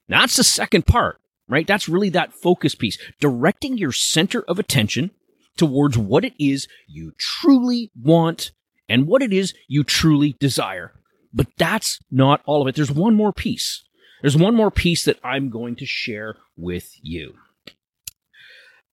Now, 0.09 0.23
that's 0.23 0.37
the 0.37 0.45
second 0.45 0.87
part, 0.87 1.21
right? 1.47 1.69
That's 1.69 1.89
really 1.89 2.09
that 2.11 2.33
focus 2.33 2.75
piece, 2.75 2.99
directing 3.21 3.79
your 3.79 3.93
center 3.93 4.43
of 4.43 4.59
attention 4.59 5.13
towards 5.57 5.97
what 5.97 6.25
it 6.25 6.35
is 6.39 6.69
you 6.87 7.13
truly 7.19 7.91
want 8.01 8.53
and 8.89 9.07
what 9.07 9.23
it 9.23 9.33
is 9.33 9.55
you 9.69 9.85
truly 9.85 10.37
desire. 10.39 10.93
But 11.33 11.49
that's 11.59 11.99
not 12.11 12.41
all 12.47 12.63
of 12.63 12.69
it. 12.69 12.77
There's 12.77 12.91
one 12.91 13.15
more 13.15 13.33
piece. 13.33 13.85
There's 14.23 14.37
one 14.37 14.55
more 14.55 14.71
piece 14.71 15.05
that 15.05 15.19
I'm 15.23 15.51
going 15.51 15.77
to 15.77 15.87
share 15.87 16.37
with 16.57 16.93
you. 17.03 17.35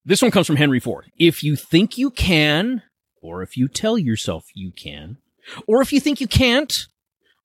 This 0.05 0.21
one 0.21 0.31
comes 0.31 0.47
from 0.47 0.57
Henry 0.57 0.79
Ford. 0.79 1.11
If 1.17 1.43
you 1.43 1.55
think 1.55 1.97
you 1.97 2.09
can, 2.09 2.83
or 3.21 3.41
if 3.41 3.55
you 3.55 3.69
tell 3.69 3.97
yourself 3.97 4.47
you 4.53 4.71
can, 4.71 5.17
or 5.65 5.81
if 5.81 5.93
you 5.93 6.01
think 6.01 6.19
you 6.19 6.27
can't, 6.27 6.87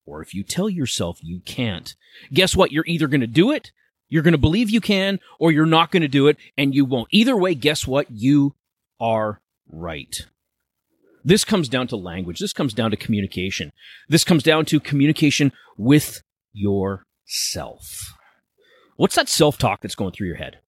or 0.04 0.20
if 0.22 0.34
you 0.34 0.42
tell 0.42 0.68
yourself 0.68 1.18
you 1.22 1.40
can't, 1.40 1.94
guess 2.32 2.56
what? 2.56 2.72
You're 2.72 2.84
either 2.86 3.06
going 3.06 3.20
to 3.20 3.28
do 3.28 3.52
it, 3.52 3.70
you're 4.08 4.22
going 4.22 4.32
to 4.32 4.38
believe 4.38 4.70
you 4.70 4.80
can, 4.80 5.20
or 5.38 5.52
you're 5.52 5.66
not 5.66 5.92
going 5.92 6.02
to 6.02 6.08
do 6.08 6.26
it 6.26 6.36
and 6.56 6.74
you 6.74 6.84
won't. 6.84 7.08
Either 7.12 7.36
way, 7.36 7.54
guess 7.54 7.86
what? 7.86 8.10
You 8.10 8.54
are 9.00 9.40
right. 9.70 10.26
This 11.24 11.44
comes 11.44 11.68
down 11.68 11.88
to 11.88 11.96
language. 11.96 12.38
This 12.38 12.52
comes 12.52 12.72
down 12.72 12.90
to 12.90 12.96
communication. 12.96 13.72
This 14.08 14.24
comes 14.24 14.42
down 14.42 14.64
to 14.66 14.80
communication 14.80 15.52
with 15.76 16.22
yourself. 16.52 18.14
What's 18.96 19.14
that 19.14 19.28
self 19.28 19.58
talk 19.58 19.80
that's 19.80 19.94
going 19.94 20.12
through 20.12 20.28
your 20.28 20.36
head? 20.36 20.58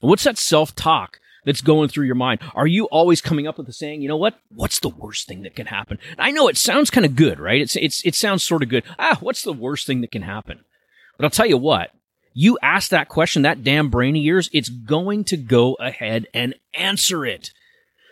What's 0.00 0.24
that 0.24 0.38
self 0.38 0.74
talk 0.74 1.18
that's 1.44 1.60
going 1.60 1.88
through 1.88 2.06
your 2.06 2.14
mind? 2.14 2.40
Are 2.54 2.66
you 2.66 2.86
always 2.86 3.20
coming 3.20 3.46
up 3.46 3.58
with 3.58 3.66
the 3.66 3.72
saying, 3.72 4.02
you 4.02 4.08
know 4.08 4.16
what? 4.16 4.38
What's 4.48 4.80
the 4.80 4.88
worst 4.88 5.28
thing 5.28 5.42
that 5.42 5.54
can 5.54 5.66
happen? 5.66 5.98
I 6.18 6.30
know 6.30 6.48
it 6.48 6.56
sounds 6.56 6.90
kind 6.90 7.04
of 7.04 7.16
good, 7.16 7.38
right? 7.38 7.60
It's, 7.60 7.76
it's, 7.76 8.04
it 8.04 8.14
sounds 8.14 8.42
sort 8.42 8.62
of 8.62 8.68
good. 8.68 8.84
Ah, 8.98 9.18
what's 9.20 9.42
the 9.42 9.52
worst 9.52 9.86
thing 9.86 10.00
that 10.00 10.12
can 10.12 10.22
happen? 10.22 10.60
But 11.16 11.24
I'll 11.24 11.30
tell 11.30 11.46
you 11.46 11.58
what, 11.58 11.90
you 12.32 12.58
ask 12.62 12.90
that 12.90 13.08
question, 13.08 13.42
that 13.42 13.64
damn 13.64 13.90
brain 13.90 14.16
of 14.16 14.22
yours, 14.22 14.48
it's 14.52 14.68
going 14.68 15.24
to 15.24 15.36
go 15.36 15.74
ahead 15.74 16.26
and 16.32 16.54
answer 16.74 17.26
it. 17.26 17.50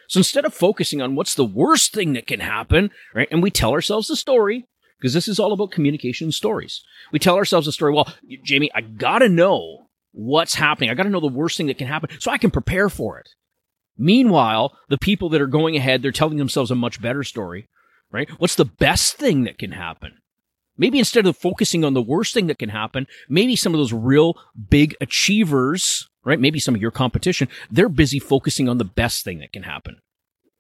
So 0.09 0.19
instead 0.19 0.45
of 0.45 0.55
focusing 0.55 1.03
on 1.03 1.15
what's 1.15 1.35
the 1.35 1.45
worst 1.45 1.93
thing 1.93 2.13
that 2.13 2.27
can 2.27 2.41
happen, 2.41 2.91
right? 3.15 3.29
And 3.31 3.43
we 3.43 3.51
tell 3.51 3.73
ourselves 3.73 4.09
the 4.09 4.17
story, 4.17 4.67
because 4.99 5.13
this 5.13 5.29
is 5.29 5.39
all 5.39 5.53
about 5.53 5.73
communication 5.73 6.33
stories. 6.33 6.83
We 7.13 7.19
tell 7.19 7.37
ourselves 7.37 7.67
a 7.67 7.73
story. 7.73 7.93
Well, 7.93 8.13
Jamie, 8.45 8.71
I 8.75 8.81
gotta 8.81 9.29
know 9.29 9.89
what's 10.13 10.55
happening. 10.55 10.91
I 10.91 10.95
gotta 10.95 11.11
know 11.11 11.21
the 11.21 11.27
worst 11.27 11.57
thing 11.57 11.67
that 11.67 11.79
can 11.79 11.87
happen 11.87 12.11
so 12.19 12.31
I 12.31 12.39
can 12.39 12.51
prepare 12.51 12.89
for 12.89 13.19
it. 13.19 13.29
Meanwhile, 13.99 14.77
the 14.89 14.99
people 14.99 15.29
that 15.31 15.41
are 15.41 15.47
going 15.47 15.77
ahead, 15.77 16.03
they're 16.03 16.13
telling 16.13 16.39
themselves 16.39 16.71
a 16.71 16.75
much 16.75 17.01
better 17.01 17.23
story, 17.25 17.69
right? 18.11 18.29
What's 18.39 18.55
the 18.55 18.65
best 18.65 19.17
thing 19.17 19.45
that 19.45 19.59
can 19.59 19.73
happen? 19.73 20.19
Maybe 20.79 20.99
instead 20.99 21.27
of 21.27 21.37
focusing 21.37 21.85
on 21.85 21.95
the 21.95 22.03
worst 22.03 22.35
thing 22.35 22.47
that 22.49 22.59
can 22.59 22.69
happen, 22.69 23.07
maybe 23.29 23.57
some 23.57 23.75
of 23.75 23.79
those 23.79 23.93
real 23.93 24.37
big 24.69 24.95
achievers, 25.01 26.09
right? 26.25 26.41
Maybe 26.41 26.59
some 26.59 26.75
of 26.75 26.83
your 26.83 26.91
competition, 26.91 27.49
they're 27.71 27.89
busy 27.89 28.19
focusing 28.19 28.69
on 28.69 28.79
the 28.79 28.85
best 28.85 29.25
thing 29.25 29.39
that 29.39 29.53
can 29.53 29.63
happen, 29.63 29.99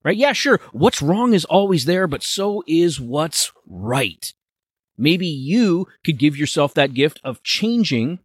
right? 0.02 0.16
Yeah, 0.16 0.32
sure. 0.32 0.60
What's 0.72 1.02
wrong 1.02 1.34
is 1.34 1.44
always 1.44 1.84
there, 1.84 2.06
but 2.06 2.22
so 2.22 2.62
is 2.66 3.00
what's 3.00 3.52
right. 3.66 4.32
Maybe 4.98 5.26
you 5.26 5.86
could 6.04 6.18
give 6.18 6.36
yourself 6.36 6.72
that 6.74 6.94
gift 6.94 7.20
of 7.22 7.42
changing 7.42 8.20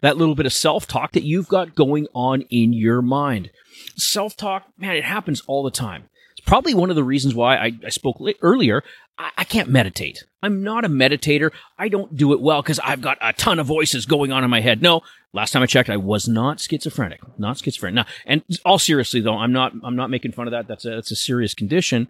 that 0.00 0.16
little 0.16 0.34
bit 0.34 0.46
of 0.46 0.52
self 0.52 0.86
talk 0.86 1.12
that 1.12 1.24
you've 1.24 1.48
got 1.48 1.74
going 1.74 2.06
on 2.14 2.42
in 2.42 2.72
your 2.72 3.02
mind. 3.02 3.50
Self 3.96 4.36
talk, 4.36 4.66
man, 4.78 4.96
it 4.96 5.04
happens 5.04 5.42
all 5.46 5.62
the 5.62 5.70
time. 5.70 6.04
Probably 6.46 6.74
one 6.74 6.90
of 6.90 6.96
the 6.96 7.04
reasons 7.04 7.34
why 7.34 7.56
I, 7.56 7.72
I 7.84 7.88
spoke 7.88 8.20
earlier 8.42 8.82
I, 9.18 9.30
I 9.38 9.44
can't 9.44 9.68
meditate. 9.68 10.24
I'm 10.42 10.62
not 10.62 10.84
a 10.84 10.88
meditator. 10.88 11.52
I 11.78 11.88
don't 11.88 12.16
do 12.16 12.32
it 12.32 12.40
well 12.40 12.62
because 12.62 12.80
I've 12.80 13.00
got 13.00 13.18
a 13.20 13.32
ton 13.32 13.58
of 13.58 13.66
voices 13.66 14.06
going 14.06 14.32
on 14.32 14.44
in 14.44 14.50
my 14.50 14.60
head. 14.60 14.82
No, 14.82 15.02
last 15.32 15.52
time 15.52 15.62
I 15.62 15.66
checked, 15.66 15.90
I 15.90 15.96
was 15.96 16.28
not 16.28 16.60
schizophrenic. 16.60 17.20
Not 17.38 17.58
schizophrenic. 17.58 17.94
Now, 17.94 18.06
and 18.26 18.42
all 18.64 18.78
seriously 18.78 19.20
though, 19.20 19.38
I'm 19.38 19.52
not. 19.52 19.72
I'm 19.82 19.96
not 19.96 20.10
making 20.10 20.32
fun 20.32 20.46
of 20.46 20.52
that. 20.52 20.68
That's 20.68 20.84
a 20.84 20.90
that's 20.90 21.10
a 21.10 21.16
serious 21.16 21.54
condition. 21.54 22.08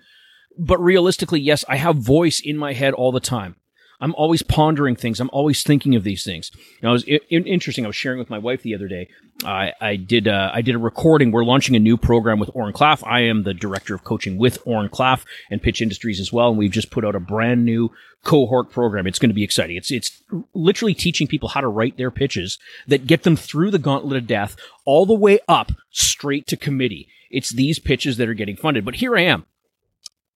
But 0.56 0.78
realistically, 0.78 1.40
yes, 1.40 1.64
I 1.68 1.76
have 1.76 1.96
voice 1.96 2.40
in 2.40 2.56
my 2.56 2.72
head 2.72 2.94
all 2.94 3.12
the 3.12 3.20
time. 3.20 3.56
I'm 4.04 4.14
always 4.16 4.42
pondering 4.42 4.96
things. 4.96 5.18
I'm 5.18 5.30
always 5.32 5.62
thinking 5.62 5.94
of 5.94 6.04
these 6.04 6.24
things. 6.24 6.50
Know, 6.82 6.90
it 6.90 6.92
was 6.92 7.04
I- 7.08 7.20
interesting. 7.30 7.86
I 7.86 7.88
was 7.88 7.96
sharing 7.96 8.18
with 8.18 8.28
my 8.28 8.36
wife 8.36 8.62
the 8.62 8.74
other 8.74 8.86
day. 8.86 9.08
I, 9.46 9.72
I 9.80 9.96
did 9.96 10.28
uh, 10.28 10.50
I 10.52 10.60
did 10.60 10.74
a 10.74 10.78
recording. 10.78 11.32
We're 11.32 11.42
launching 11.42 11.74
a 11.74 11.78
new 11.78 11.96
program 11.96 12.38
with 12.38 12.50
Oren 12.52 12.74
Klaff. 12.74 13.02
I 13.06 13.20
am 13.20 13.44
the 13.44 13.54
director 13.54 13.94
of 13.94 14.04
coaching 14.04 14.36
with 14.36 14.58
Oren 14.66 14.90
Klaff 14.90 15.24
and 15.50 15.62
Pitch 15.62 15.80
Industries 15.80 16.20
as 16.20 16.30
well. 16.30 16.50
And 16.50 16.58
we've 16.58 16.70
just 16.70 16.90
put 16.90 17.02
out 17.02 17.14
a 17.14 17.20
brand 17.20 17.64
new 17.64 17.90
cohort 18.24 18.70
program. 18.70 19.06
It's 19.06 19.18
going 19.18 19.30
to 19.30 19.34
be 19.34 19.42
exciting. 19.42 19.76
It's 19.76 19.90
it's 19.90 20.22
literally 20.52 20.94
teaching 20.94 21.26
people 21.26 21.48
how 21.48 21.62
to 21.62 21.68
write 21.68 21.96
their 21.96 22.10
pitches 22.10 22.58
that 22.86 23.06
get 23.06 23.22
them 23.22 23.36
through 23.36 23.70
the 23.70 23.78
gauntlet 23.78 24.18
of 24.18 24.26
death 24.26 24.54
all 24.84 25.06
the 25.06 25.14
way 25.14 25.38
up 25.48 25.72
straight 25.90 26.46
to 26.48 26.58
committee. 26.58 27.08
It's 27.30 27.54
these 27.54 27.78
pitches 27.78 28.18
that 28.18 28.28
are 28.28 28.34
getting 28.34 28.56
funded. 28.56 28.84
But 28.84 28.96
here 28.96 29.16
I 29.16 29.22
am 29.22 29.46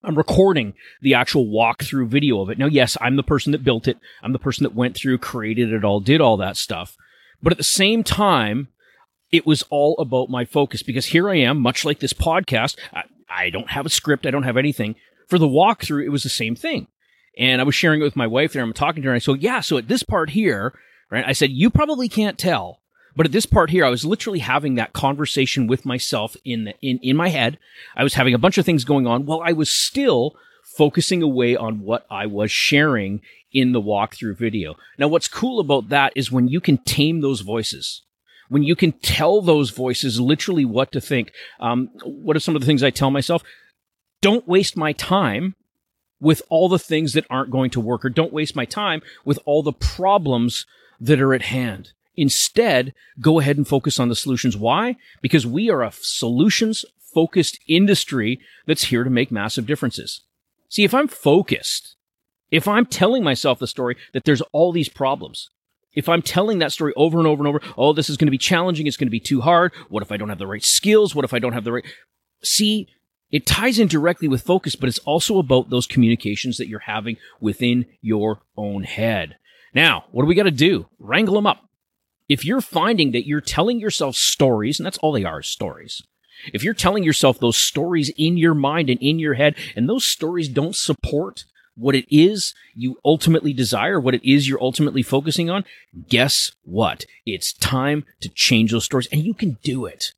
I'm 0.04 0.16
recording 0.16 0.74
the 1.02 1.14
actual 1.14 1.46
walkthrough 1.46 2.08
video 2.08 2.40
of 2.40 2.50
it. 2.50 2.58
Now, 2.58 2.66
yes, 2.66 2.96
I'm 3.00 3.16
the 3.16 3.22
person 3.22 3.52
that 3.52 3.64
built 3.64 3.88
it. 3.88 3.98
I'm 4.22 4.32
the 4.32 4.38
person 4.38 4.62
that 4.62 4.74
went 4.74 4.96
through, 4.96 5.18
created 5.18 5.72
it 5.72 5.84
all, 5.84 6.00
did 6.00 6.20
all 6.20 6.36
that 6.36 6.56
stuff. 6.56 6.96
But 7.42 7.52
at 7.52 7.58
the 7.58 7.64
same 7.64 8.04
time, 8.04 8.68
it 9.30 9.46
was 9.46 9.64
all 9.70 9.96
about 9.98 10.30
my 10.30 10.44
focus 10.44 10.82
because 10.82 11.06
here 11.06 11.28
I 11.28 11.36
am, 11.36 11.60
much 11.60 11.84
like 11.84 11.98
this 11.98 12.12
podcast. 12.12 12.76
I, 12.92 13.04
I 13.28 13.50
don't 13.50 13.70
have 13.70 13.86
a 13.86 13.90
script. 13.90 14.26
I 14.26 14.30
don't 14.30 14.44
have 14.44 14.56
anything. 14.56 14.94
For 15.26 15.38
the 15.38 15.48
walkthrough, 15.48 16.04
it 16.04 16.10
was 16.10 16.22
the 16.22 16.28
same 16.28 16.54
thing. 16.54 16.86
And 17.36 17.60
I 17.60 17.64
was 17.64 17.74
sharing 17.74 18.00
it 18.00 18.04
with 18.04 18.16
my 18.16 18.26
wife 18.26 18.52
there. 18.52 18.62
I'm 18.62 18.72
talking 18.72 19.02
to 19.02 19.08
her 19.08 19.12
and 19.12 19.20
I 19.20 19.24
said, 19.24 19.42
yeah, 19.42 19.60
so 19.60 19.78
at 19.78 19.88
this 19.88 20.02
part 20.02 20.30
here, 20.30 20.78
right, 21.10 21.24
I 21.26 21.32
said, 21.32 21.50
you 21.50 21.70
probably 21.70 22.08
can't 22.08 22.38
tell, 22.38 22.80
but 23.18 23.26
at 23.26 23.32
this 23.32 23.46
part 23.46 23.70
here, 23.70 23.84
I 23.84 23.90
was 23.90 24.04
literally 24.04 24.38
having 24.38 24.76
that 24.76 24.92
conversation 24.92 25.66
with 25.66 25.84
myself 25.84 26.36
in, 26.44 26.66
the, 26.66 26.74
in, 26.80 27.00
in 27.02 27.16
my 27.16 27.30
head. 27.30 27.58
I 27.96 28.04
was 28.04 28.14
having 28.14 28.32
a 28.32 28.38
bunch 28.38 28.58
of 28.58 28.64
things 28.64 28.84
going 28.84 29.08
on 29.08 29.26
while 29.26 29.42
I 29.44 29.50
was 29.50 29.68
still 29.68 30.36
focusing 30.62 31.20
away 31.20 31.56
on 31.56 31.80
what 31.80 32.06
I 32.08 32.26
was 32.26 32.52
sharing 32.52 33.20
in 33.52 33.72
the 33.72 33.82
walkthrough 33.82 34.36
video. 34.36 34.76
Now, 34.98 35.08
what's 35.08 35.26
cool 35.26 35.58
about 35.58 35.88
that 35.88 36.12
is 36.14 36.30
when 36.30 36.46
you 36.46 36.60
can 36.60 36.78
tame 36.78 37.20
those 37.20 37.40
voices, 37.40 38.02
when 38.50 38.62
you 38.62 38.76
can 38.76 38.92
tell 38.92 39.42
those 39.42 39.70
voices 39.70 40.20
literally 40.20 40.64
what 40.64 40.92
to 40.92 41.00
think. 41.00 41.32
Um, 41.58 41.90
what 42.04 42.36
are 42.36 42.40
some 42.40 42.54
of 42.54 42.60
the 42.60 42.66
things 42.66 42.84
I 42.84 42.90
tell 42.90 43.10
myself? 43.10 43.42
Don't 44.20 44.46
waste 44.46 44.76
my 44.76 44.92
time 44.92 45.56
with 46.20 46.40
all 46.50 46.68
the 46.68 46.78
things 46.78 47.14
that 47.14 47.26
aren't 47.28 47.50
going 47.50 47.70
to 47.70 47.80
work, 47.80 48.04
or 48.04 48.10
don't 48.10 48.32
waste 48.32 48.54
my 48.54 48.64
time 48.64 49.02
with 49.24 49.40
all 49.44 49.64
the 49.64 49.72
problems 49.72 50.66
that 51.00 51.20
are 51.20 51.34
at 51.34 51.42
hand. 51.42 51.94
Instead, 52.18 52.94
go 53.20 53.38
ahead 53.38 53.56
and 53.56 53.68
focus 53.68 54.00
on 54.00 54.08
the 54.08 54.16
solutions. 54.16 54.56
Why? 54.56 54.96
Because 55.22 55.46
we 55.46 55.70
are 55.70 55.84
a 55.84 55.92
solutions 55.92 56.84
focused 57.14 57.60
industry 57.68 58.40
that's 58.66 58.86
here 58.86 59.04
to 59.04 59.10
make 59.10 59.30
massive 59.30 59.66
differences. 59.66 60.22
See, 60.68 60.82
if 60.82 60.92
I'm 60.92 61.06
focused, 61.06 61.94
if 62.50 62.66
I'm 62.66 62.86
telling 62.86 63.22
myself 63.22 63.60
the 63.60 63.68
story 63.68 63.96
that 64.14 64.24
there's 64.24 64.42
all 64.52 64.72
these 64.72 64.88
problems, 64.88 65.48
if 65.92 66.08
I'm 66.08 66.20
telling 66.20 66.58
that 66.58 66.72
story 66.72 66.92
over 66.96 67.18
and 67.18 67.26
over 67.28 67.40
and 67.40 67.46
over, 67.46 67.62
oh, 67.76 67.92
this 67.92 68.10
is 68.10 68.16
going 68.16 68.26
to 68.26 68.32
be 68.32 68.36
challenging. 68.36 68.88
It's 68.88 68.96
going 68.96 69.06
to 69.06 69.12
be 69.12 69.20
too 69.20 69.40
hard. 69.40 69.72
What 69.88 70.02
if 70.02 70.10
I 70.10 70.16
don't 70.16 70.28
have 70.28 70.38
the 70.38 70.46
right 70.48 70.64
skills? 70.64 71.14
What 71.14 71.24
if 71.24 71.32
I 71.32 71.38
don't 71.38 71.52
have 71.52 71.62
the 71.62 71.72
right? 71.72 71.86
See, 72.42 72.88
it 73.30 73.46
ties 73.46 73.78
in 73.78 73.86
directly 73.86 74.26
with 74.26 74.42
focus, 74.42 74.74
but 74.74 74.88
it's 74.88 74.98
also 75.00 75.38
about 75.38 75.70
those 75.70 75.86
communications 75.86 76.56
that 76.56 76.66
you're 76.66 76.80
having 76.80 77.16
within 77.40 77.86
your 78.02 78.40
own 78.56 78.82
head. 78.82 79.36
Now, 79.72 80.06
what 80.10 80.24
do 80.24 80.26
we 80.26 80.34
got 80.34 80.44
to 80.44 80.50
do? 80.50 80.88
Wrangle 80.98 81.36
them 81.36 81.46
up 81.46 81.67
if 82.28 82.44
you're 82.44 82.60
finding 82.60 83.12
that 83.12 83.26
you're 83.26 83.40
telling 83.40 83.80
yourself 83.80 84.16
stories, 84.16 84.78
and 84.78 84.86
that's 84.86 84.98
all 84.98 85.12
they 85.12 85.24
are 85.24 85.42
stories. 85.42 86.02
If 86.52 86.62
you're 86.62 86.74
telling 86.74 87.02
yourself 87.02 87.40
those 87.40 87.56
stories 87.56 88.12
in 88.16 88.36
your 88.36 88.54
mind 88.54 88.90
and 88.90 89.00
in 89.00 89.18
your 89.18 89.34
head, 89.34 89.56
and 89.74 89.88
those 89.88 90.04
stories 90.04 90.48
don't 90.48 90.76
support 90.76 91.44
what 91.74 91.94
it 91.94 92.06
is 92.14 92.54
you 92.74 92.98
ultimately 93.04 93.52
desire, 93.52 94.00
what 94.00 94.14
it 94.14 94.28
is 94.28 94.48
you're 94.48 94.62
ultimately 94.62 95.02
focusing 95.02 95.48
on, 95.48 95.64
guess 96.08 96.52
what? 96.62 97.04
It's 97.24 97.52
time 97.52 98.04
to 98.20 98.28
change 98.28 98.72
those 98.72 98.84
stories 98.84 99.08
and 99.12 99.22
you 99.22 99.32
can 99.32 99.58
do 99.62 99.86
it. 99.86 100.12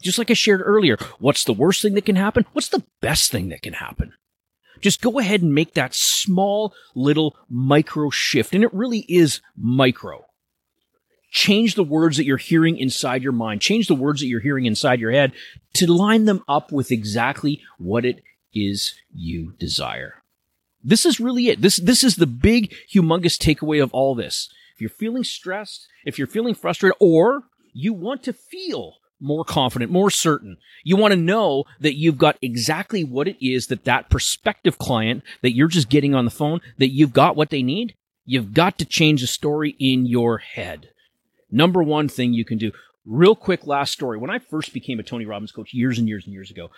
Just 0.00 0.18
like 0.18 0.30
I 0.30 0.34
shared 0.34 0.62
earlier, 0.64 0.96
what's 1.18 1.42
the 1.42 1.52
worst 1.52 1.82
thing 1.82 1.94
that 1.94 2.06
can 2.06 2.14
happen? 2.14 2.46
What's 2.52 2.68
the 2.68 2.84
best 3.00 3.32
thing 3.32 3.48
that 3.48 3.62
can 3.62 3.74
happen? 3.74 4.12
Just 4.80 5.00
go 5.00 5.18
ahead 5.18 5.42
and 5.42 5.52
make 5.52 5.74
that 5.74 5.94
small 5.94 6.72
little 6.94 7.36
micro 7.50 8.10
shift. 8.10 8.54
And 8.54 8.62
it 8.62 8.72
really 8.72 9.04
is 9.08 9.40
micro 9.56 10.27
change 11.30 11.74
the 11.74 11.84
words 11.84 12.16
that 12.16 12.24
you're 12.24 12.36
hearing 12.36 12.78
inside 12.78 13.22
your 13.22 13.32
mind, 13.32 13.60
change 13.60 13.86
the 13.86 13.94
words 13.94 14.20
that 14.20 14.26
you're 14.26 14.40
hearing 14.40 14.66
inside 14.66 15.00
your 15.00 15.12
head 15.12 15.32
to 15.74 15.92
line 15.92 16.24
them 16.24 16.42
up 16.48 16.72
with 16.72 16.90
exactly 16.90 17.60
what 17.78 18.04
it 18.04 18.22
is 18.54 18.94
you 19.14 19.52
desire. 19.58 20.22
This 20.82 21.04
is 21.04 21.20
really 21.20 21.48
it. 21.48 21.60
This, 21.60 21.76
this 21.76 22.02
is 22.02 22.16
the 22.16 22.26
big, 22.26 22.74
humongous 22.92 23.36
takeaway 23.36 23.82
of 23.82 23.92
all 23.92 24.14
this. 24.14 24.48
If 24.74 24.80
you're 24.80 24.90
feeling 24.90 25.24
stressed, 25.24 25.88
if 26.04 26.18
you're 26.18 26.26
feeling 26.26 26.54
frustrated, 26.54 26.96
or 27.00 27.44
you 27.72 27.92
want 27.92 28.22
to 28.24 28.32
feel 28.32 28.94
more 29.20 29.44
confident, 29.44 29.90
more 29.90 30.10
certain. 30.10 30.56
You 30.84 30.96
want 30.96 31.12
to 31.12 31.20
know 31.20 31.64
that 31.80 31.96
you've 31.96 32.18
got 32.18 32.38
exactly 32.40 33.02
what 33.02 33.26
it 33.26 33.44
is 33.44 33.66
that 33.66 33.84
that 33.84 34.10
prospective 34.10 34.78
client 34.78 35.24
that 35.42 35.54
you're 35.54 35.68
just 35.68 35.88
getting 35.88 36.14
on 36.14 36.24
the 36.24 36.30
phone, 36.30 36.60
that 36.78 36.92
you've 36.92 37.12
got 37.12 37.36
what 37.36 37.50
they 37.50 37.62
need. 37.62 37.94
You've 38.24 38.54
got 38.54 38.78
to 38.78 38.84
change 38.84 39.20
the 39.20 39.26
story 39.26 39.74
in 39.78 40.06
your 40.06 40.38
head. 40.38 40.90
Number 41.50 41.82
one 41.82 42.08
thing 42.08 42.32
you 42.32 42.44
can 42.44 42.58
do. 42.58 42.72
Real 43.06 43.34
quick 43.34 43.66
last 43.66 43.92
story. 43.92 44.18
When 44.18 44.30
I 44.30 44.38
first 44.38 44.72
became 44.72 45.00
a 45.00 45.02
Tony 45.02 45.24
Robbins 45.24 45.52
coach 45.52 45.72
years 45.72 45.98
and 45.98 46.08
years 46.08 46.24
and 46.24 46.34
years 46.34 46.50
ago, 46.50 46.70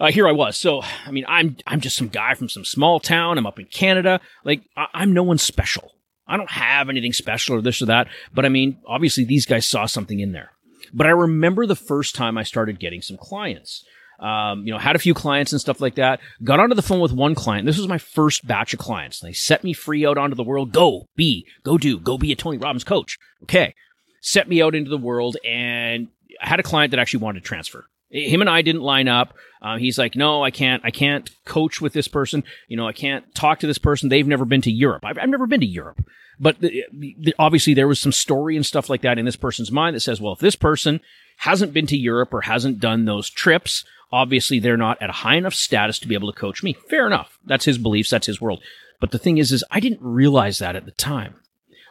uh, 0.00 0.10
here 0.10 0.26
I 0.26 0.32
was. 0.32 0.56
So, 0.56 0.82
I 1.06 1.10
mean, 1.10 1.24
I'm 1.28 1.56
I'm 1.66 1.80
just 1.80 1.96
some 1.96 2.08
guy 2.08 2.34
from 2.34 2.48
some 2.48 2.64
small 2.64 2.98
town. 2.98 3.38
I'm 3.38 3.46
up 3.46 3.58
in 3.58 3.66
Canada. 3.66 4.20
Like, 4.44 4.62
I, 4.76 5.02
am 5.02 5.12
no 5.12 5.22
one 5.22 5.38
special. 5.38 5.92
I 6.26 6.36
don't 6.36 6.50
have 6.50 6.88
anything 6.88 7.12
special 7.12 7.56
or 7.56 7.60
this 7.60 7.82
or 7.82 7.86
that. 7.86 8.08
But 8.32 8.46
I 8.46 8.48
mean, 8.48 8.78
obviously 8.86 9.24
these 9.24 9.46
guys 9.46 9.66
saw 9.66 9.86
something 9.86 10.20
in 10.20 10.32
there. 10.32 10.50
But 10.92 11.06
I 11.06 11.10
remember 11.10 11.66
the 11.66 11.76
first 11.76 12.14
time 12.14 12.38
I 12.38 12.44
started 12.44 12.80
getting 12.80 13.02
some 13.02 13.16
clients. 13.16 13.84
Um, 14.18 14.66
you 14.66 14.72
know, 14.72 14.78
had 14.78 14.96
a 14.96 15.00
few 15.00 15.14
clients 15.14 15.52
and 15.52 15.60
stuff 15.60 15.80
like 15.80 15.94
that. 15.94 16.20
Got 16.44 16.60
onto 16.60 16.74
the 16.74 16.82
phone 16.82 17.00
with 17.00 17.12
one 17.12 17.34
client. 17.34 17.64
This 17.64 17.78
was 17.78 17.88
my 17.88 17.96
first 17.96 18.46
batch 18.46 18.74
of 18.74 18.78
clients. 18.78 19.20
They 19.20 19.32
set 19.32 19.64
me 19.64 19.72
free 19.72 20.04
out 20.06 20.18
onto 20.18 20.36
the 20.36 20.44
world. 20.44 20.72
Go 20.72 21.06
be, 21.16 21.46
go 21.64 21.78
do, 21.78 21.98
go 21.98 22.18
be 22.18 22.30
a 22.30 22.36
Tony 22.36 22.58
Robbins 22.58 22.84
coach. 22.84 23.16
Okay. 23.44 23.74
Set 24.20 24.48
me 24.48 24.62
out 24.62 24.74
into 24.74 24.90
the 24.90 24.98
world 24.98 25.36
and 25.44 26.08
I 26.40 26.48
had 26.48 26.60
a 26.60 26.64
client 26.64 26.90
that 26.90 27.00
actually 27.00 27.22
wanted 27.22 27.40
to 27.40 27.46
transfer. 27.46 27.86
Him 28.10 28.40
and 28.40 28.50
I 28.50 28.62
didn't 28.62 28.82
line 28.82 29.08
up. 29.08 29.34
Uh, 29.62 29.76
he's 29.76 29.96
like, 29.96 30.16
no, 30.16 30.42
I 30.42 30.50
can't, 30.50 30.82
I 30.84 30.90
can't 30.90 31.30
coach 31.44 31.80
with 31.80 31.92
this 31.92 32.08
person. 32.08 32.42
You 32.66 32.76
know, 32.76 32.88
I 32.88 32.92
can't 32.92 33.32
talk 33.34 33.60
to 33.60 33.66
this 33.66 33.78
person. 33.78 34.08
They've 34.08 34.26
never 34.26 34.44
been 34.44 34.62
to 34.62 34.70
Europe. 34.70 35.04
I've, 35.04 35.18
I've 35.18 35.28
never 35.28 35.46
been 35.46 35.60
to 35.60 35.66
Europe. 35.66 36.04
But 36.40 36.60
the, 36.60 36.84
the, 36.92 37.34
obviously 37.38 37.74
there 37.74 37.86
was 37.86 38.00
some 38.00 38.12
story 38.12 38.56
and 38.56 38.64
stuff 38.66 38.88
like 38.90 39.02
that 39.02 39.18
in 39.18 39.26
this 39.26 39.36
person's 39.36 39.70
mind 39.70 39.94
that 39.94 40.00
says, 40.00 40.20
well, 40.20 40.32
if 40.32 40.38
this 40.40 40.56
person 40.56 41.00
hasn't 41.36 41.72
been 41.72 41.86
to 41.86 41.96
Europe 41.96 42.34
or 42.34 42.40
hasn't 42.40 42.80
done 42.80 43.04
those 43.04 43.30
trips, 43.30 43.84
obviously 44.10 44.58
they're 44.58 44.76
not 44.76 45.00
at 45.00 45.10
a 45.10 45.14
high 45.14 45.36
enough 45.36 45.54
status 45.54 45.98
to 46.00 46.08
be 46.08 46.14
able 46.14 46.32
to 46.32 46.38
coach 46.38 46.62
me. 46.62 46.72
Fair 46.88 47.06
enough. 47.06 47.38
That's 47.44 47.66
his 47.66 47.78
beliefs. 47.78 48.10
That's 48.10 48.26
his 48.26 48.40
world. 48.40 48.62
But 49.00 49.12
the 49.12 49.18
thing 49.18 49.38
is, 49.38 49.52
is 49.52 49.64
I 49.70 49.80
didn't 49.80 50.02
realize 50.02 50.58
that 50.58 50.76
at 50.76 50.84
the 50.84 50.92
time. 50.92 51.36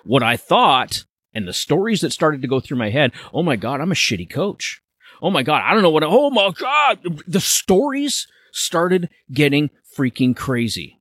What 0.04 0.24
I 0.24 0.36
thought 0.36 1.06
and 1.40 1.48
the 1.48 1.54
stories 1.54 2.02
that 2.02 2.12
started 2.12 2.42
to 2.42 2.48
go 2.48 2.60
through 2.60 2.78
my 2.78 2.90
head, 2.90 3.12
oh 3.34 3.42
my 3.42 3.56
God, 3.56 3.82
I'm 3.82 3.92
a 3.92 3.96
shitty 3.96 4.30
coach. 4.30 4.82
Oh 5.22 5.32
my 5.32 5.42
God, 5.42 5.64
I 5.66 5.74
don't 5.74 5.82
know 5.82 5.90
what, 5.90 6.04
oh 6.04 6.30
my 6.30 6.52
God. 6.52 7.24
The 7.28 7.40
stories 7.40 8.28
started 8.52 9.10
getting 9.32 9.70
freaking 9.98 10.36
crazy. 10.36 11.00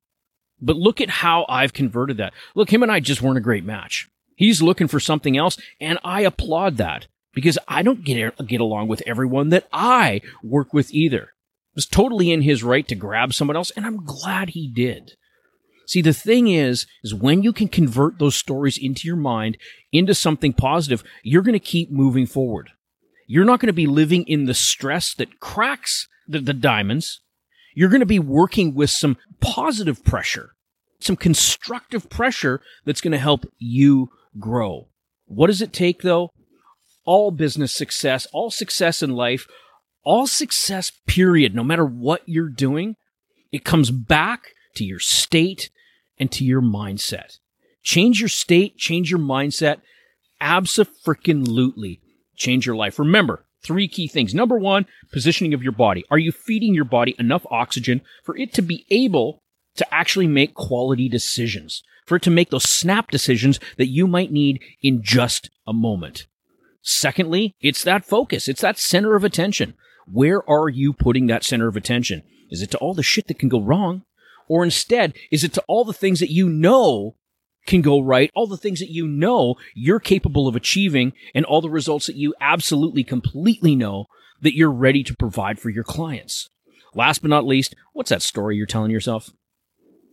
But 0.61 0.77
look 0.77 1.01
at 1.01 1.11
how 1.11 1.44
I've 1.48 1.72
converted 1.72 2.16
that. 2.16 2.33
Look, 2.55 2.72
him 2.72 2.83
and 2.83 2.90
I 2.90 3.01
just 3.01 3.22
weren't 3.22 3.38
a 3.38 3.42
great 3.42 3.64
match. 3.64 4.09
He's 4.35 4.62
looking 4.62 4.88
for 4.88 5.01
something 5.01 5.37
else, 5.37 5.59
and 5.81 5.98
I 6.05 6.20
applaud 6.20 6.77
that 6.77 7.09
because 7.35 7.59
I 7.66 7.83
don't 7.83 8.05
get 8.05 8.46
get 8.46 8.61
along 8.61 8.88
with 8.88 9.03
everyone 9.07 9.48
that 9.51 9.66
I 9.72 10.20
work 10.42 10.72
with 10.72 10.92
either. 10.92 11.22
It 11.22 11.74
was 11.74 11.87
totally 11.87 12.31
in 12.31 12.42
his 12.42 12.62
right 12.62 12.87
to 12.88 12.94
grab 12.94 13.35
someone 13.35 13.57
else, 13.57 13.72
and 13.72 13.85
I'm 13.85 14.05
glad 14.05 14.51
he 14.51 14.68
did. 14.68 15.14
See, 15.88 16.03
the 16.03 16.12
thing 16.12 16.48
is, 16.48 16.87
is 17.03 17.14
when 17.14 17.42
you 17.42 17.51
can 17.51 17.66
convert 17.66 18.18
those 18.18 18.37
stories 18.37 18.77
into 18.77 19.09
your 19.09 19.16
mind 19.16 19.57
into 19.90 20.14
something 20.14 20.53
positive, 20.53 21.03
you're 21.22 21.40
going 21.40 21.55
to 21.55 21.59
keep 21.59 21.90
moving 21.90 22.27
forward. 22.27 22.72
You're 23.27 23.46
not 23.46 23.59
going 23.59 23.68
to 23.68 23.72
be 23.72 23.87
living 23.87 24.24
in 24.24 24.44
the 24.44 24.53
stress 24.53 25.14
that 25.14 25.40
cracks 25.40 26.07
the, 26.27 26.40
the 26.40 26.53
diamonds. 26.53 27.22
You're 27.74 27.88
going 27.88 28.01
to 28.01 28.07
be 28.07 28.18
working 28.18 28.74
with 28.74 28.90
some 28.90 29.16
positive 29.40 30.05
pressure, 30.05 30.51
some 31.01 31.16
constructive 31.16 32.11
pressure 32.11 32.61
that's 32.85 33.01
going 33.01 33.12
to 33.12 33.18
help 33.18 33.46
you 33.57 34.11
grow. 34.38 34.88
What 35.24 35.46
does 35.46 35.62
it 35.62 35.72
take 35.72 36.03
though? 36.03 36.33
All 37.07 37.31
business 37.31 37.72
success, 37.72 38.27
all 38.35 38.51
success 38.51 39.03
in 39.03 39.12
life, 39.12 39.46
all 40.05 40.27
success, 40.27 40.92
period, 41.07 41.55
no 41.55 41.64
matter 41.64 41.87
what 41.87 42.20
you're 42.27 42.51
doing, 42.51 42.96
it 43.51 43.64
comes 43.64 43.90
back 43.90 44.53
to 44.74 44.85
your 44.85 44.98
state 44.98 45.70
and 46.18 46.31
to 46.33 46.44
your 46.44 46.62
mindset. 46.62 47.38
Change 47.83 48.20
your 48.20 48.28
state, 48.28 48.76
change 48.76 49.11
your 49.11 49.20
mindset. 49.20 49.81
Absolutely 50.40 52.00
change 52.38 52.66
your 52.66 52.76
life. 52.76 52.98
Remember, 52.98 53.44
three 53.62 53.88
key 53.88 54.09
things. 54.09 54.35
Number 54.35 54.59
one, 54.59 54.87
positioning 55.12 55.52
of 55.52 55.62
your 55.62 55.72
body. 55.72 56.04
Are 56.11 56.18
you 56.18 56.33
feeding 56.33 56.74
your 56.74 56.85
body 56.85 57.14
enough 57.18 57.44
oxygen 57.50 58.00
for 58.24 58.37
it 58.37 58.52
to 58.54 58.62
be 58.62 58.87
able 58.90 59.42
to 59.76 59.94
actually 59.94 60.26
make 60.26 60.54
quality 60.54 61.09
decisions? 61.09 61.83
For 62.07 62.16
it 62.16 62.22
to 62.22 62.31
make 62.31 62.50
those 62.50 62.64
snap 62.64 63.11
decisions 63.11 63.61
that 63.76 63.88
you 63.88 64.07
might 64.07 64.33
need 64.33 64.62
in 64.83 65.02
just 65.02 65.50
a 65.66 65.74
moment. 65.74 66.26
Secondly, 66.81 67.54
it's 67.61 67.85
that 67.85 68.07
focus. 68.07 68.48
It's 68.48 68.62
that 68.62 68.78
center 68.78 69.14
of 69.14 69.24
attention. 69.24 69.74
Where 70.07 70.48
are 70.48 70.70
you 70.70 70.94
putting 70.94 71.26
that 71.26 71.44
center 71.44 71.68
of 71.68 71.76
attention? 71.76 72.22
Is 72.50 72.62
it 72.62 72.70
to 72.70 72.78
all 72.78 72.94
the 72.94 73.02
shit 73.02 73.26
that 73.26 73.38
can 73.38 73.50
go 73.50 73.61
wrong? 73.61 74.04
Or 74.48 74.64
instead, 74.64 75.14
is 75.30 75.44
it 75.44 75.52
to 75.54 75.64
all 75.68 75.84
the 75.84 75.92
things 75.92 76.20
that 76.20 76.32
you 76.32 76.48
know 76.48 77.14
can 77.66 77.82
go 77.82 78.00
right, 78.00 78.30
all 78.34 78.46
the 78.46 78.56
things 78.56 78.80
that 78.80 78.90
you 78.90 79.06
know 79.06 79.56
you're 79.74 80.00
capable 80.00 80.48
of 80.48 80.56
achieving, 80.56 81.12
and 81.34 81.44
all 81.44 81.61
the 81.61 81.70
results 81.70 82.06
that 82.06 82.16
you 82.16 82.34
absolutely 82.40 83.04
completely 83.04 83.76
know 83.76 84.06
that 84.40 84.56
you're 84.56 84.72
ready 84.72 85.02
to 85.04 85.14
provide 85.14 85.58
for 85.58 85.68
your 85.68 85.84
clients? 85.84 86.48
Last 86.94 87.20
but 87.20 87.30
not 87.30 87.46
least, 87.46 87.76
what's 87.92 88.11
that 88.11 88.22
story 88.22 88.56
you're 88.56 88.66
telling 88.66 88.90
yourself? 88.90 89.30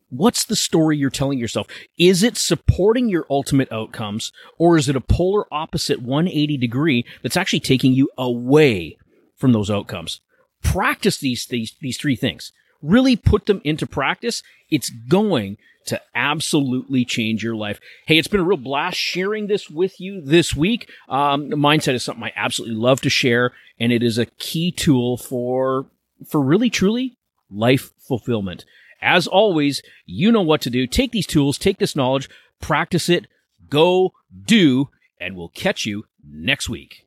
What's 0.10 0.46
the 0.46 0.56
story 0.56 0.98
you're 0.98 1.10
telling 1.10 1.40
yourself? 1.40 1.68
Is 1.98 2.22
it 2.22 2.38
supporting 2.38 3.10
your 3.10 3.26
ultimate 3.30 3.72
outcomes, 3.72 4.32
or 4.58 4.78
is 4.78 4.88
it 4.88 4.96
a 4.96 5.02
polar 5.02 5.46
opposite 5.52 6.02
180 6.02 6.58
degree 6.58 7.06
that's 7.24 7.38
actually 7.38 7.62
taking 7.62 7.94
you 7.94 8.10
away 8.18 8.98
from 9.36 9.54
those 9.54 9.72
outcomes? 9.72 10.20
Practice 10.62 11.18
these, 11.18 11.46
these, 11.46 11.76
these 11.82 11.98
three 11.98 12.16
things 12.16 12.52
really 12.86 13.16
put 13.16 13.46
them 13.46 13.62
into 13.64 13.88
practice, 13.88 14.44
it's 14.70 14.90
going 14.90 15.58
to 15.86 16.02
absolutely 16.16 17.06
change 17.06 17.44
your 17.44 17.56
life. 17.56 17.80
Hey, 18.08 18.18
it's 18.18 18.28
been 18.28 18.40
a 18.40 18.44
real 18.44 18.58
blast 18.58 18.98
sharing 18.98 19.48
this 19.48 19.70
with 19.70 20.00
you 20.00 20.22
this 20.22 20.56
week. 20.56 20.90
Um, 21.08 21.50
mindset 21.52 21.94
is 21.94 22.04
something 22.04 22.24
I 22.24 22.34
absolutely 22.36 22.76
love 22.76 23.02
to 23.02 23.10
share, 23.10 23.52
and 23.80 23.92
it 23.92 24.04
is 24.04 24.18
a 24.18 24.26
key 24.26 24.72
tool 24.72 25.18
for 25.18 25.86
for 26.28 26.42
really 26.42 26.70
truly 26.70 27.18
life 27.52 27.92
fulfillment. 28.00 28.66
As 29.02 29.28
always, 29.28 29.84
you 30.06 30.32
know 30.32 30.42
what 30.42 30.62
to 30.62 30.70
do. 30.70 30.88
Take 30.88 31.12
these 31.12 31.28
tools, 31.28 31.58
take 31.58 31.78
this 31.78 31.96
knowledge, 31.96 32.30
practice 32.60 33.10
it, 33.10 33.28
go 33.70 34.14
do, 34.46 34.90
and 35.20 35.36
we'll 35.36 35.50
catch 35.50 35.86
you 35.86 36.06
next 36.28 36.70
week. 36.70 37.05